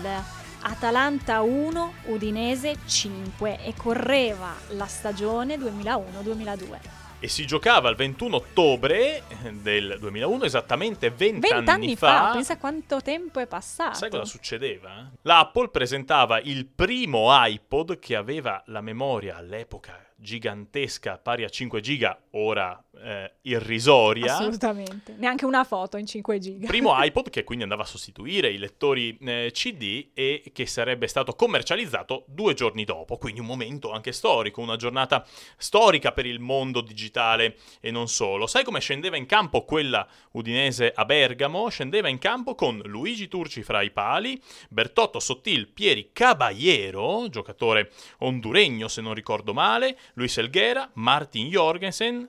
Atalanta 0.61 1.41
1, 1.41 1.93
Udinese 2.05 2.77
5 2.85 3.65
e 3.65 3.73
correva 3.75 4.53
la 4.69 4.85
stagione 4.85 5.57
2001-2002. 5.57 6.79
E 7.19 7.27
si 7.27 7.45
giocava 7.45 7.89
il 7.89 7.97
21 7.97 8.37
ottobre 8.37 9.23
del 9.51 9.97
2001, 9.99 10.45
esattamente 10.45 11.09
20, 11.09 11.45
Vent'anni 11.45 11.97
fa, 11.97 12.29
pensa 12.31 12.57
quanto 12.57 13.01
tempo 13.01 13.41
è 13.41 13.47
passato. 13.47 13.95
Sai 13.95 14.09
cosa 14.09 14.23
succedeva? 14.23 15.11
L'Apple 15.23 15.67
presentava 15.67 16.39
il 16.39 16.67
primo 16.67 17.27
iPod 17.29 17.99
che 17.99 18.15
aveva 18.15 18.63
la 18.67 18.79
memoria 18.79 19.35
all'epoca 19.35 20.05
gigantesca, 20.21 21.17
pari 21.17 21.43
a 21.43 21.49
5 21.49 21.81
giga, 21.81 22.17
ora 22.31 22.81
eh, 23.03 23.31
irrisoria. 23.41 24.35
Assolutamente, 24.35 25.15
neanche 25.17 25.45
una 25.45 25.63
foto 25.63 25.97
in 25.97 26.05
5 26.05 26.39
giga. 26.39 26.67
Primo 26.67 26.93
iPod 27.03 27.29
che 27.29 27.43
quindi 27.43 27.63
andava 27.63 27.83
a 27.83 27.87
sostituire 27.87 28.49
i 28.49 28.57
lettori 28.57 29.17
eh, 29.19 29.49
CD 29.51 30.09
e 30.13 30.51
che 30.53 30.65
sarebbe 30.67 31.07
stato 31.07 31.33
commercializzato 31.33 32.25
due 32.27 32.53
giorni 32.53 32.83
dopo, 32.85 33.17
quindi 33.17 33.39
un 33.39 33.47
momento 33.47 33.91
anche 33.91 34.11
storico, 34.11 34.61
una 34.61 34.75
giornata 34.75 35.25
storica 35.57 36.11
per 36.11 36.25
il 36.25 36.39
mondo 36.39 36.81
digitale 36.81 37.57
e 37.79 37.91
non 37.91 38.07
solo. 38.07 38.45
Sai 38.45 38.63
come 38.63 38.79
scendeva 38.79 39.17
in 39.17 39.25
campo 39.25 39.65
quella 39.65 40.07
udinese 40.31 40.91
a 40.93 41.05
Bergamo? 41.05 41.69
Scendeva 41.69 42.07
in 42.07 42.19
campo 42.19 42.55
con 42.55 42.79
Luigi 42.85 43.27
Turci 43.27 43.63
fra 43.63 43.81
i 43.81 43.89
pali, 43.89 44.41
Bertotto 44.69 45.19
Sottil, 45.19 45.67
Pieri 45.67 46.11
Caballero, 46.13 47.27
giocatore 47.29 47.91
honduregno 48.19 48.87
se 48.87 49.01
non 49.01 49.13
ricordo 49.13 49.53
male, 49.53 49.97
Luis 50.13 50.37
Elguera, 50.37 50.89
Martin 50.93 51.47
Jorgensen, 51.47 52.27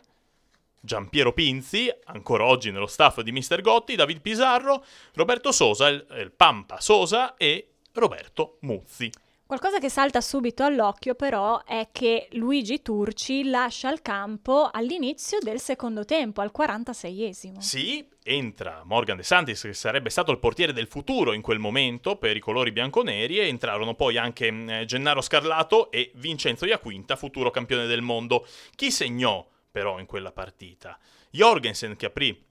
Giampiero 0.80 1.32
Pinzi, 1.32 1.92
ancora 2.04 2.44
oggi 2.44 2.70
nello 2.70 2.86
staff 2.86 3.20
di 3.20 3.30
Mr. 3.30 3.60
Gotti, 3.60 3.94
David 3.94 4.20
Pizarro, 4.20 4.84
Roberto 5.14 5.52
Sosa, 5.52 5.88
il, 5.88 6.04
il 6.18 6.32
Pampa 6.32 6.80
Sosa 6.80 7.36
e 7.36 7.74
Roberto 7.92 8.58
Muzzi. 8.62 9.10
Qualcosa 9.52 9.80
che 9.80 9.90
salta 9.90 10.22
subito 10.22 10.64
all'occhio 10.64 11.14
però 11.14 11.62
è 11.64 11.90
che 11.92 12.28
Luigi 12.30 12.80
Turci 12.80 13.50
lascia 13.50 13.92
il 13.92 14.00
campo 14.00 14.70
all'inizio 14.72 15.40
del 15.42 15.60
secondo 15.60 16.06
tempo, 16.06 16.40
al 16.40 16.50
46esimo. 16.56 17.58
Sì, 17.58 18.02
entra 18.22 18.80
Morgan 18.86 19.18
De 19.18 19.22
Santis, 19.22 19.60
che 19.60 19.74
sarebbe 19.74 20.08
stato 20.08 20.32
il 20.32 20.38
portiere 20.38 20.72
del 20.72 20.86
futuro 20.86 21.34
in 21.34 21.42
quel 21.42 21.58
momento 21.58 22.16
per 22.16 22.34
i 22.34 22.40
colori 22.40 22.72
bianconeri, 22.72 23.40
e 23.40 23.48
entrarono 23.48 23.94
poi 23.94 24.16
anche 24.16 24.46
eh, 24.46 24.86
Gennaro 24.86 25.20
Scarlato 25.20 25.90
e 25.90 26.12
Vincenzo 26.14 26.64
Iaquinta, 26.64 27.16
futuro 27.16 27.50
campione 27.50 27.84
del 27.84 28.00
mondo. 28.00 28.46
Chi 28.74 28.90
segnò 28.90 29.46
però 29.70 29.98
in 29.98 30.06
quella 30.06 30.32
partita? 30.32 30.98
Jorgensen 31.30 31.94
che 31.96 32.06
aprì 32.06 32.42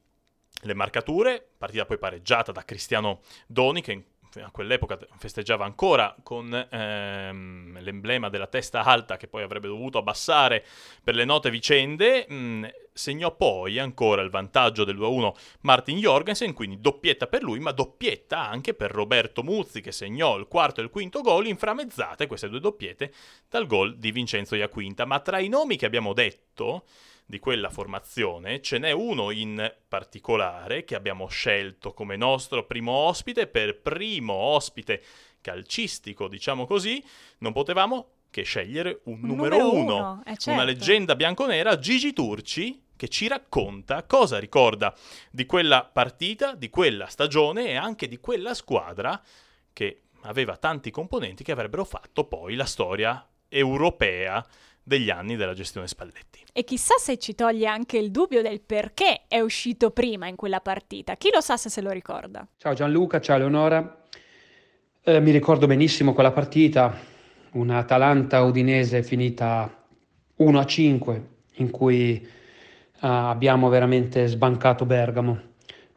le 0.63 0.73
marcature, 0.75 1.43
partita 1.57 1.85
poi 1.85 1.97
pareggiata 1.97 2.51
da 2.51 2.63
Cristiano 2.63 3.21
Doni, 3.47 3.81
che 3.81 4.03
a 4.35 4.51
quell'epoca 4.51 4.97
festeggiava 5.17 5.65
ancora 5.65 6.15
con 6.23 6.67
ehm, 6.69 7.79
l'emblema 7.81 8.29
della 8.29 8.47
testa 8.47 8.83
alta 8.83 9.17
che 9.17 9.27
poi 9.27 9.43
avrebbe 9.43 9.67
dovuto 9.67 9.97
abbassare 9.97 10.65
per 11.03 11.15
le 11.15 11.25
note 11.25 11.49
vicende, 11.49 12.25
mh, 12.27 12.69
segnò 12.93 13.35
poi 13.35 13.79
ancora 13.79 14.21
il 14.21 14.29
vantaggio 14.29 14.83
del 14.83 14.97
2-1 14.97 15.31
Martin 15.61 15.97
Jorgensen, 15.97 16.53
quindi 16.53 16.79
doppietta 16.79 17.27
per 17.27 17.43
lui, 17.43 17.59
ma 17.59 17.71
doppietta 17.71 18.47
anche 18.47 18.73
per 18.73 18.91
Roberto 18.91 19.43
Muzzi 19.43 19.81
che 19.81 19.91
segnò 19.91 20.37
il 20.37 20.47
quarto 20.47 20.81
e 20.81 20.83
il 20.83 20.89
quinto 20.89 21.21
gol 21.21 21.47
inframezzate, 21.47 22.27
queste 22.27 22.49
due 22.49 22.59
doppiette, 22.59 23.11
dal 23.49 23.65
gol 23.67 23.97
di 23.97 24.11
Vincenzo 24.11 24.55
Iaquinta. 24.55 25.05
Ma 25.05 25.19
tra 25.19 25.39
i 25.39 25.47
nomi 25.47 25.77
che 25.77 25.85
abbiamo 25.85 26.13
detto 26.13 26.85
di 27.31 27.39
quella 27.39 27.69
formazione, 27.69 28.61
ce 28.61 28.77
n'è 28.77 28.91
uno 28.91 29.31
in 29.31 29.73
particolare 29.87 30.83
che 30.83 30.95
abbiamo 30.95 31.29
scelto 31.29 31.93
come 31.93 32.17
nostro 32.17 32.65
primo 32.65 32.91
ospite, 32.91 33.47
per 33.47 33.79
primo 33.79 34.33
ospite 34.33 35.01
calcistico, 35.39 36.27
diciamo 36.27 36.65
così, 36.65 37.01
non 37.37 37.53
potevamo 37.53 38.15
che 38.29 38.43
scegliere 38.43 38.99
un, 39.05 39.19
Un 39.21 39.27
numero, 39.29 39.57
numero 39.59 39.73
uno, 39.73 39.95
uno, 39.95 40.23
eh, 40.25 40.31
certo. 40.31 40.51
una 40.51 40.65
leggenda 40.65 41.15
bianconera, 41.15 41.79
Gigi 41.79 42.11
Turci, 42.11 42.83
che 42.97 43.07
ci 43.07 43.29
racconta 43.29 44.03
cosa 44.03 44.37
ricorda 44.37 44.93
di 45.31 45.45
quella 45.45 45.85
partita, 45.85 46.53
di 46.53 46.69
quella 46.69 47.07
stagione 47.07 47.67
e 47.67 47.75
anche 47.75 48.09
di 48.09 48.19
quella 48.19 48.53
squadra 48.53 49.19
che 49.71 50.01
aveva 50.23 50.57
tanti 50.57 50.91
componenti 50.91 51.45
che 51.45 51.53
avrebbero 51.53 51.85
fatto 51.85 52.25
poi 52.25 52.55
la 52.55 52.65
storia 52.65 53.25
europea 53.47 54.45
degli 54.91 55.09
anni 55.09 55.37
della 55.37 55.53
gestione 55.53 55.87
Spalletti. 55.87 56.43
E 56.51 56.65
chissà 56.65 56.95
se 56.97 57.17
ci 57.17 57.33
toglie 57.33 57.65
anche 57.65 57.97
il 57.97 58.11
dubbio 58.11 58.41
del 58.41 58.59
perché 58.59 59.21
è 59.29 59.39
uscito 59.39 59.91
prima 59.91 60.27
in 60.27 60.35
quella 60.35 60.59
partita. 60.59 61.15
Chi 61.15 61.29
lo 61.33 61.39
sa 61.39 61.55
se 61.55 61.69
se 61.69 61.79
lo 61.79 61.91
ricorda? 61.91 62.45
Ciao 62.57 62.73
Gianluca, 62.73 63.21
ciao 63.21 63.37
Leonora. 63.37 64.03
Eh, 65.01 65.21
mi 65.21 65.31
ricordo 65.31 65.65
benissimo 65.65 66.13
quella 66.13 66.33
partita, 66.33 66.93
una 67.51 67.77
Atalanta 67.77 68.41
Udinese 68.41 69.01
finita 69.01 69.85
1 70.35 70.59
a 70.59 70.65
5, 70.65 71.27
in 71.55 71.71
cui 71.71 72.21
eh, 72.21 72.27
abbiamo 72.99 73.69
veramente 73.69 74.27
sbancato 74.27 74.85
Bergamo. 74.85 75.39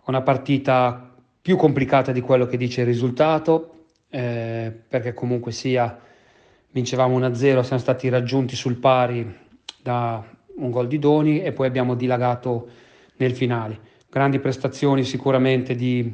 Una 0.04 0.22
partita 0.22 1.12
più 1.42 1.56
complicata 1.56 2.12
di 2.12 2.20
quello 2.20 2.46
che 2.46 2.56
dice 2.56 2.82
il 2.82 2.86
risultato, 2.86 3.86
eh, 4.08 4.72
perché 4.88 5.12
comunque 5.14 5.50
sia 5.50 5.98
vincevamo 6.74 7.20
1-0, 7.20 7.34
siamo 7.60 7.78
stati 7.78 8.08
raggiunti 8.08 8.56
sul 8.56 8.74
pari 8.74 9.32
da 9.80 10.22
un 10.56 10.70
gol 10.70 10.88
di 10.88 10.98
Doni 10.98 11.40
e 11.40 11.52
poi 11.52 11.68
abbiamo 11.68 11.94
dilagato 11.94 12.68
nel 13.18 13.32
finale. 13.32 13.78
Grandi 14.10 14.40
prestazioni 14.40 15.04
sicuramente 15.04 15.76
di 15.76 16.12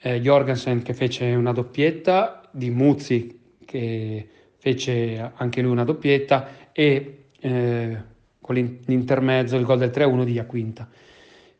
eh, 0.00 0.20
Jorgensen 0.22 0.80
che 0.80 0.94
fece 0.94 1.26
una 1.34 1.52
doppietta, 1.52 2.48
di 2.50 2.70
Muzzi 2.70 3.56
che 3.66 4.28
fece 4.56 5.32
anche 5.34 5.60
lui 5.60 5.72
una 5.72 5.84
doppietta 5.84 6.48
e 6.72 7.24
eh, 7.38 8.02
con 8.40 8.54
l'intermezzo 8.54 9.56
il 9.56 9.64
gol 9.64 9.78
del 9.78 9.90
3-1 9.90 10.24
di 10.24 10.32
Iaquinta. 10.32 10.88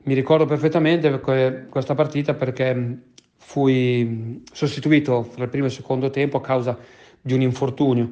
Mi 0.05 0.15
ricordo 0.15 0.47
perfettamente 0.47 1.21
questa 1.69 1.95
partita 1.95 2.33
perché 2.33 3.01
fui 3.37 4.43
sostituito 4.51 5.25
fra 5.25 5.45
il 5.45 5.51
primo 5.51 5.67
e 5.67 5.69
il 5.69 5.75
secondo 5.75 6.09
tempo 6.09 6.39
a 6.39 6.41
causa 6.41 6.79
di 7.21 7.35
un 7.35 7.43
infortunio. 7.43 8.11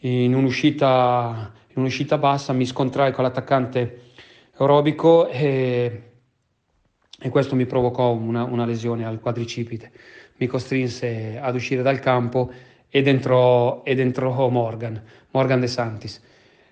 In 0.00 0.34
un'uscita, 0.34 1.52
in 1.68 1.80
un'uscita 1.80 2.18
bassa 2.18 2.52
mi 2.52 2.66
scontrai 2.66 3.12
con 3.12 3.24
l'attaccante 3.24 4.02
Robico 4.56 5.28
e, 5.28 6.02
e 7.18 7.28
questo 7.28 7.54
mi 7.54 7.66
provocò 7.66 8.12
una, 8.12 8.44
una, 8.44 8.64
lesione 8.64 9.04
al 9.04 9.20
quadricipite. 9.20 9.90
Mi 10.36 10.46
costrinse 10.46 11.38
ad 11.40 11.54
uscire 11.54 11.82
dal 11.82 11.98
campo 11.98 12.50
ed 12.88 13.08
entrò, 13.08 13.82
ed 13.84 14.00
entrò 14.00 14.48
Morgan, 14.48 15.02
Morgan 15.30 15.60
De 15.60 15.66
Santis. 15.66 16.22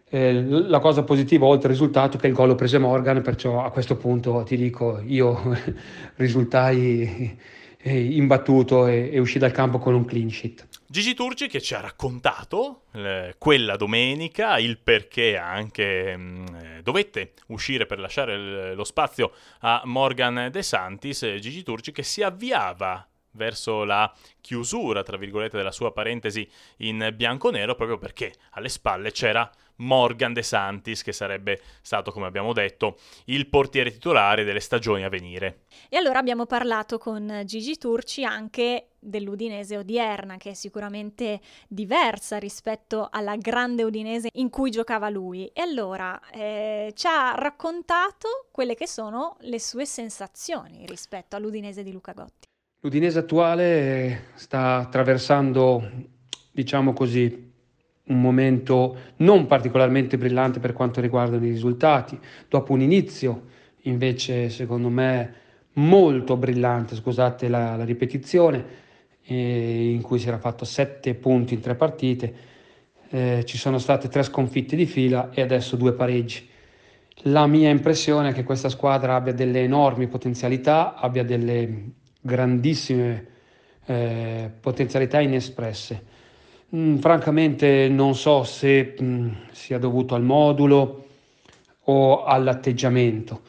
Eh, 0.09 0.43
la 0.43 0.79
cosa 0.79 1.03
positiva 1.03 1.47
oltre 1.47 1.69
al 1.69 1.75
risultato 1.75 2.17
è 2.17 2.21
che 2.21 2.29
il 2.29 2.35
gol 2.35 2.49
lo 2.49 2.55
prese 2.55 2.79
Morgan, 2.79 3.21
perciò 3.23 3.65
a 3.65 3.71
questo 3.71 3.97
punto 3.97 4.43
ti 4.45 4.57
dico, 4.57 5.01
io 5.05 5.57
risultai 6.17 7.37
imbattuto 7.83 8.87
e, 8.87 9.11
e 9.13 9.19
uscì 9.19 9.39
dal 9.39 9.53
campo 9.53 9.79
con 9.79 9.95
un 9.95 10.05
clean 10.05 10.31
sheet. 10.31 10.67
Gigi 10.95 11.15
Turci 11.15 11.49
che 11.49 11.61
ci 11.61 11.75
ha 11.75 11.81
raccontato 11.81 12.83
eh, 12.93 13.35
quella 13.37 13.75
domenica 13.75 14.61
il 14.61 14.79
perché 14.79 15.37
anche 15.37 16.17
mh, 16.17 16.23
mm, 16.23 16.55
eh, 16.55 16.83
dovette 16.85 17.33
uscire 17.49 17.85
per 17.85 17.99
lasciare 17.99 18.35
il, 18.35 18.75
lo 18.77 18.85
spazio 18.85 19.33
a 19.63 19.83
Morgan 19.87 20.51
De 20.53 20.63
Santis, 20.63 21.19
Gigi 21.41 21.65
Turci 21.65 21.91
che 21.91 22.05
si 22.05 22.23
avviava 22.23 23.05
verso 23.33 23.83
la 23.83 24.15
chiusura, 24.41 25.03
tra 25.03 25.17
virgolette, 25.17 25.57
della 25.57 25.73
sua 25.73 25.93
parentesi 25.93 26.49
in 26.77 27.13
bianco-nero, 27.13 27.75
proprio 27.75 27.99
perché 27.99 28.33
alle 28.51 28.69
spalle 28.69 29.11
c'era 29.11 29.51
Morgan 29.77 30.33
De 30.33 30.43
Santis, 30.43 31.03
che 31.03 31.13
sarebbe 31.13 31.61
stato, 31.83 32.13
come 32.13 32.27
abbiamo 32.27 32.53
detto, 32.53 32.99
il 33.27 33.49
portiere 33.49 33.91
titolare 33.91 34.45
delle 34.45 34.61
stagioni 34.61 35.05
a 35.05 35.09
venire. 35.09 35.65
E 35.89 35.97
allora 35.97 36.19
abbiamo 36.19 36.47
parlato 36.47 36.99
con 36.99 37.43
Gigi 37.45 37.77
Turci 37.77 38.25
anche 38.25 38.89
dell'Udinese 38.99 39.77
odierna, 39.77 40.37
che 40.37 40.51
è 40.51 40.55
sicuramente 40.55 41.41
diversa 41.69 42.39
rispetto 42.39 43.09
alla 43.11 43.37
grande 43.37 43.83
Udinese 43.83 44.29
in 44.35 44.51
cui 44.51 44.71
giocava 44.71 45.09
lui. 45.09 45.47
E 45.53 45.61
allora 45.61 46.19
eh, 46.31 46.93
ci 46.95 47.07
ha 47.07 47.35
raccontato 47.35 48.49
quelle 48.51 48.75
che 48.75 48.87
sono 48.87 49.37
le 49.41 49.61
sue 49.61 49.85
sensazioni 49.85 50.87
rispetto 50.87 51.37
all'Udinese 51.37 51.83
di 51.83 51.93
Luca 51.93 52.13
Gotti. 52.13 52.49
L'Udinese 52.81 53.21
attuale 53.21 54.27
sta 54.35 54.77
attraversando, 54.77 55.91
diciamo 56.51 56.93
così, 56.93 57.53
un 58.07 58.21
momento 58.21 58.97
non 59.17 59.47
particolarmente 59.47 60.19
brillante 60.19 60.61
per 60.61 60.73
quanto 60.73 61.01
riguarda 61.01 61.37
i 61.37 61.41
risultati, 61.41 62.19
dopo 62.49 62.73
un 62.73 62.81
inizio 62.81 63.53
invece 63.83 64.51
secondo 64.51 64.89
me 64.89 65.35
molto 65.75 66.37
brillante, 66.37 66.95
scusate 66.95 67.49
la, 67.49 67.77
la 67.77 67.85
ripetizione, 67.85 68.83
eh, 69.25 69.93
in 69.93 70.03
cui 70.03 70.19
si 70.19 70.29
era 70.29 70.39
fatto 70.39 70.65
sette 70.65 71.15
punti 71.15 71.55
in 71.55 71.61
tre 71.61 71.75
partite, 71.75 72.35
eh, 73.09 73.43
ci 73.45 73.57
sono 73.57 73.79
state 73.79 74.09
tre 74.09 74.23
sconfitte 74.23 74.77
di 74.77 74.87
fila 74.87 75.31
e 75.33 75.41
adesso 75.41 75.77
due 75.77 75.93
pareggi. 75.93 76.49
La 77.29 77.47
mia 77.47 77.71
impressione 77.71 78.31
è 78.31 78.33
che 78.33 78.43
questa 78.43 78.69
squadra 78.69 79.15
abbia 79.15 79.33
delle 79.33 79.63
enormi 79.63 80.09
potenzialità, 80.09 80.95
abbia 80.95 81.25
delle 81.25 81.93
grandissime 82.21 83.27
eh, 83.87 84.51
potenzialità 84.61 85.21
inespresse 85.21 86.13
Mm, 86.75 86.97
francamente 86.97 87.89
non 87.89 88.15
so 88.15 88.43
se 88.45 88.97
mm, 89.01 89.29
sia 89.53 89.79
dovuto 89.79 90.15
al 90.15 90.23
modulo 90.23 91.05
o 91.85 92.25
all'atteggiamento 92.25 93.43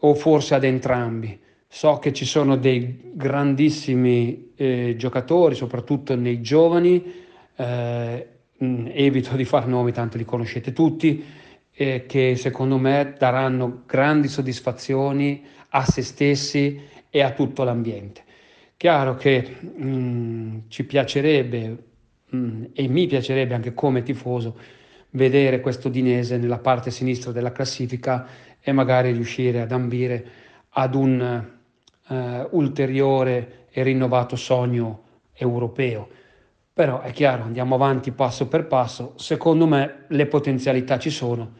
o 0.00 0.14
forse 0.14 0.54
ad 0.54 0.64
entrambi. 0.64 1.38
So 1.66 1.98
che 1.98 2.12
ci 2.12 2.24
sono 2.24 2.56
dei 2.56 3.10
grandissimi 3.14 4.52
eh, 4.54 4.94
giocatori, 4.96 5.54
soprattutto 5.54 6.14
nei 6.14 6.40
giovani, 6.40 7.02
eh, 7.56 8.28
mm, 8.62 8.86
evito 8.92 9.34
di 9.34 9.44
far 9.44 9.66
nomi, 9.66 9.92
tanto 9.92 10.16
li 10.16 10.24
conoscete 10.24 10.72
tutti, 10.72 11.24
eh, 11.72 12.06
che 12.06 12.36
secondo 12.36 12.78
me 12.78 13.14
daranno 13.18 13.82
grandi 13.86 14.28
soddisfazioni 14.28 15.44
a 15.70 15.84
se 15.84 16.02
stessi 16.02 16.80
e 17.10 17.22
a 17.22 17.32
tutto 17.32 17.64
l'ambiente. 17.64 18.22
Chiaro 18.76 19.16
che 19.16 19.56
mh, 19.60 20.64
ci 20.68 20.84
piacerebbe 20.84 21.76
Mm, 22.34 22.64
e 22.72 22.88
mi 22.88 23.06
piacerebbe 23.06 23.54
anche 23.54 23.74
come 23.74 24.02
tifoso 24.02 24.58
vedere 25.10 25.60
questo 25.60 25.88
Dinese 25.88 26.36
nella 26.36 26.58
parte 26.58 26.90
sinistra 26.90 27.30
della 27.30 27.52
classifica 27.52 28.26
e 28.60 28.72
magari 28.72 29.12
riuscire 29.12 29.60
ad 29.60 29.70
ambire 29.70 30.26
ad 30.70 30.94
un 30.96 31.44
uh, 32.08 32.48
ulteriore 32.50 33.66
e 33.70 33.82
rinnovato 33.84 34.34
sogno 34.34 35.02
europeo. 35.32 36.08
Però 36.72 37.00
è 37.00 37.12
chiaro, 37.12 37.44
andiamo 37.44 37.76
avanti 37.76 38.10
passo 38.10 38.48
per 38.48 38.66
passo, 38.66 39.12
secondo 39.16 39.66
me 39.66 40.06
le 40.08 40.26
potenzialità 40.26 40.98
ci 40.98 41.10
sono, 41.10 41.52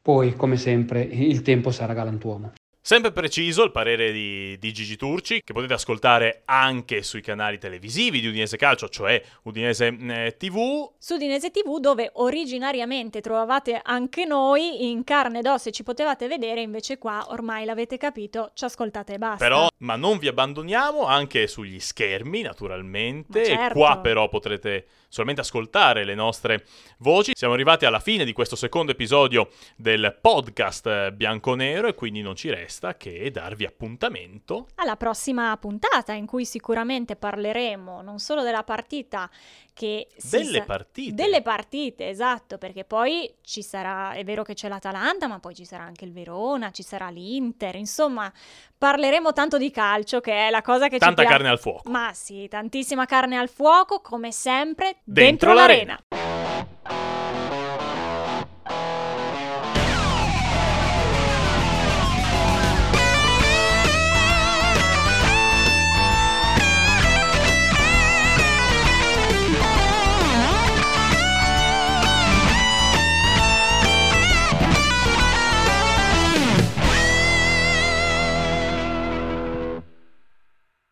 poi 0.00 0.34
come 0.34 0.56
sempre 0.56 1.02
il 1.02 1.42
tempo 1.42 1.70
sarà 1.70 1.92
galantuomo. 1.92 2.52
Sempre 2.84 3.12
preciso 3.12 3.62
il 3.62 3.70
parere 3.70 4.10
di, 4.10 4.58
di, 4.58 4.72
Gigi 4.72 4.96
Turci, 4.96 5.40
che 5.44 5.52
potete 5.52 5.74
ascoltare 5.74 6.42
anche 6.46 7.04
sui 7.04 7.20
canali 7.20 7.56
televisivi 7.56 8.20
di 8.20 8.26
Udinese 8.26 8.56
Calcio, 8.56 8.88
cioè 8.88 9.22
Udinese 9.44 9.86
eh, 9.86 10.34
TV. 10.36 10.90
Su 10.98 11.14
Udinese 11.14 11.52
TV, 11.52 11.78
dove 11.78 12.10
originariamente 12.14 13.20
trovavate 13.20 13.80
anche 13.80 14.24
noi 14.24 14.90
in 14.90 15.04
carne 15.04 15.38
ed 15.38 15.46
ossa 15.46 15.68
e 15.68 15.72
ci 15.72 15.84
potevate 15.84 16.26
vedere, 16.26 16.60
invece 16.60 16.98
qua 16.98 17.24
ormai 17.28 17.64
l'avete 17.64 17.98
capito, 17.98 18.50
ci 18.52 18.64
ascoltate 18.64 19.14
e 19.14 19.18
basta. 19.18 19.44
Però, 19.44 19.68
ma 19.78 19.94
non 19.94 20.18
vi 20.18 20.26
abbandoniamo 20.26 21.04
anche 21.04 21.46
sugli 21.46 21.78
schermi, 21.78 22.42
naturalmente. 22.42 23.44
Certo. 23.44 23.78
Qua 23.78 23.98
però 23.98 24.28
potrete 24.28 24.86
solamente 25.12 25.42
ascoltare 25.42 26.04
le 26.04 26.14
nostre 26.14 26.64
voci. 26.98 27.32
Siamo 27.34 27.52
arrivati 27.52 27.84
alla 27.84 28.00
fine 28.00 28.24
di 28.24 28.32
questo 28.32 28.56
secondo 28.56 28.92
episodio 28.92 29.50
del 29.76 30.16
podcast 30.18 30.86
eh, 30.86 31.12
bianconero 31.12 31.86
e 31.86 31.94
quindi 31.94 32.22
non 32.22 32.34
ci 32.34 32.48
resta 32.48 32.96
che 32.96 33.30
darvi 33.30 33.66
appuntamento. 33.66 34.68
Alla 34.76 34.96
prossima 34.96 35.54
puntata 35.58 36.14
in 36.14 36.24
cui 36.24 36.46
sicuramente 36.46 37.16
parleremo 37.16 38.00
non 38.00 38.20
solo 38.20 38.42
della 38.42 38.62
partita 38.62 39.28
che 39.74 40.08
delle 40.30 40.58
sa- 40.58 40.64
partite. 40.64 41.14
delle 41.14 41.40
partite 41.40 42.08
esatto 42.08 42.58
perché 42.58 42.84
poi 42.84 43.32
ci 43.42 43.62
sarà 43.62 44.12
è 44.12 44.22
vero 44.22 44.42
che 44.42 44.52
c'è 44.52 44.68
l'Atalanta 44.68 45.28
ma 45.28 45.38
poi 45.38 45.54
ci 45.54 45.64
sarà 45.64 45.82
anche 45.82 46.04
il 46.04 46.12
Verona 46.12 46.70
ci 46.70 46.82
sarà 46.82 47.08
l'Inter 47.08 47.76
insomma 47.76 48.30
parleremo 48.76 49.32
tanto 49.32 49.56
di 49.56 49.70
calcio 49.70 50.20
che 50.20 50.48
è 50.48 50.50
la 50.50 50.60
cosa 50.60 50.88
che 50.88 50.98
tanta 50.98 51.22
ci 51.22 51.28
carne 51.28 51.48
al 51.48 51.58
fuoco. 51.58 51.90
Ma 51.90 52.12
sì 52.12 52.48
tantissima 52.48 53.06
carne 53.06 53.38
al 53.38 53.48
fuoco 53.48 54.00
come 54.00 54.30
sempre 54.30 54.96
dentro, 55.12 55.52
l'arena. 55.52 55.98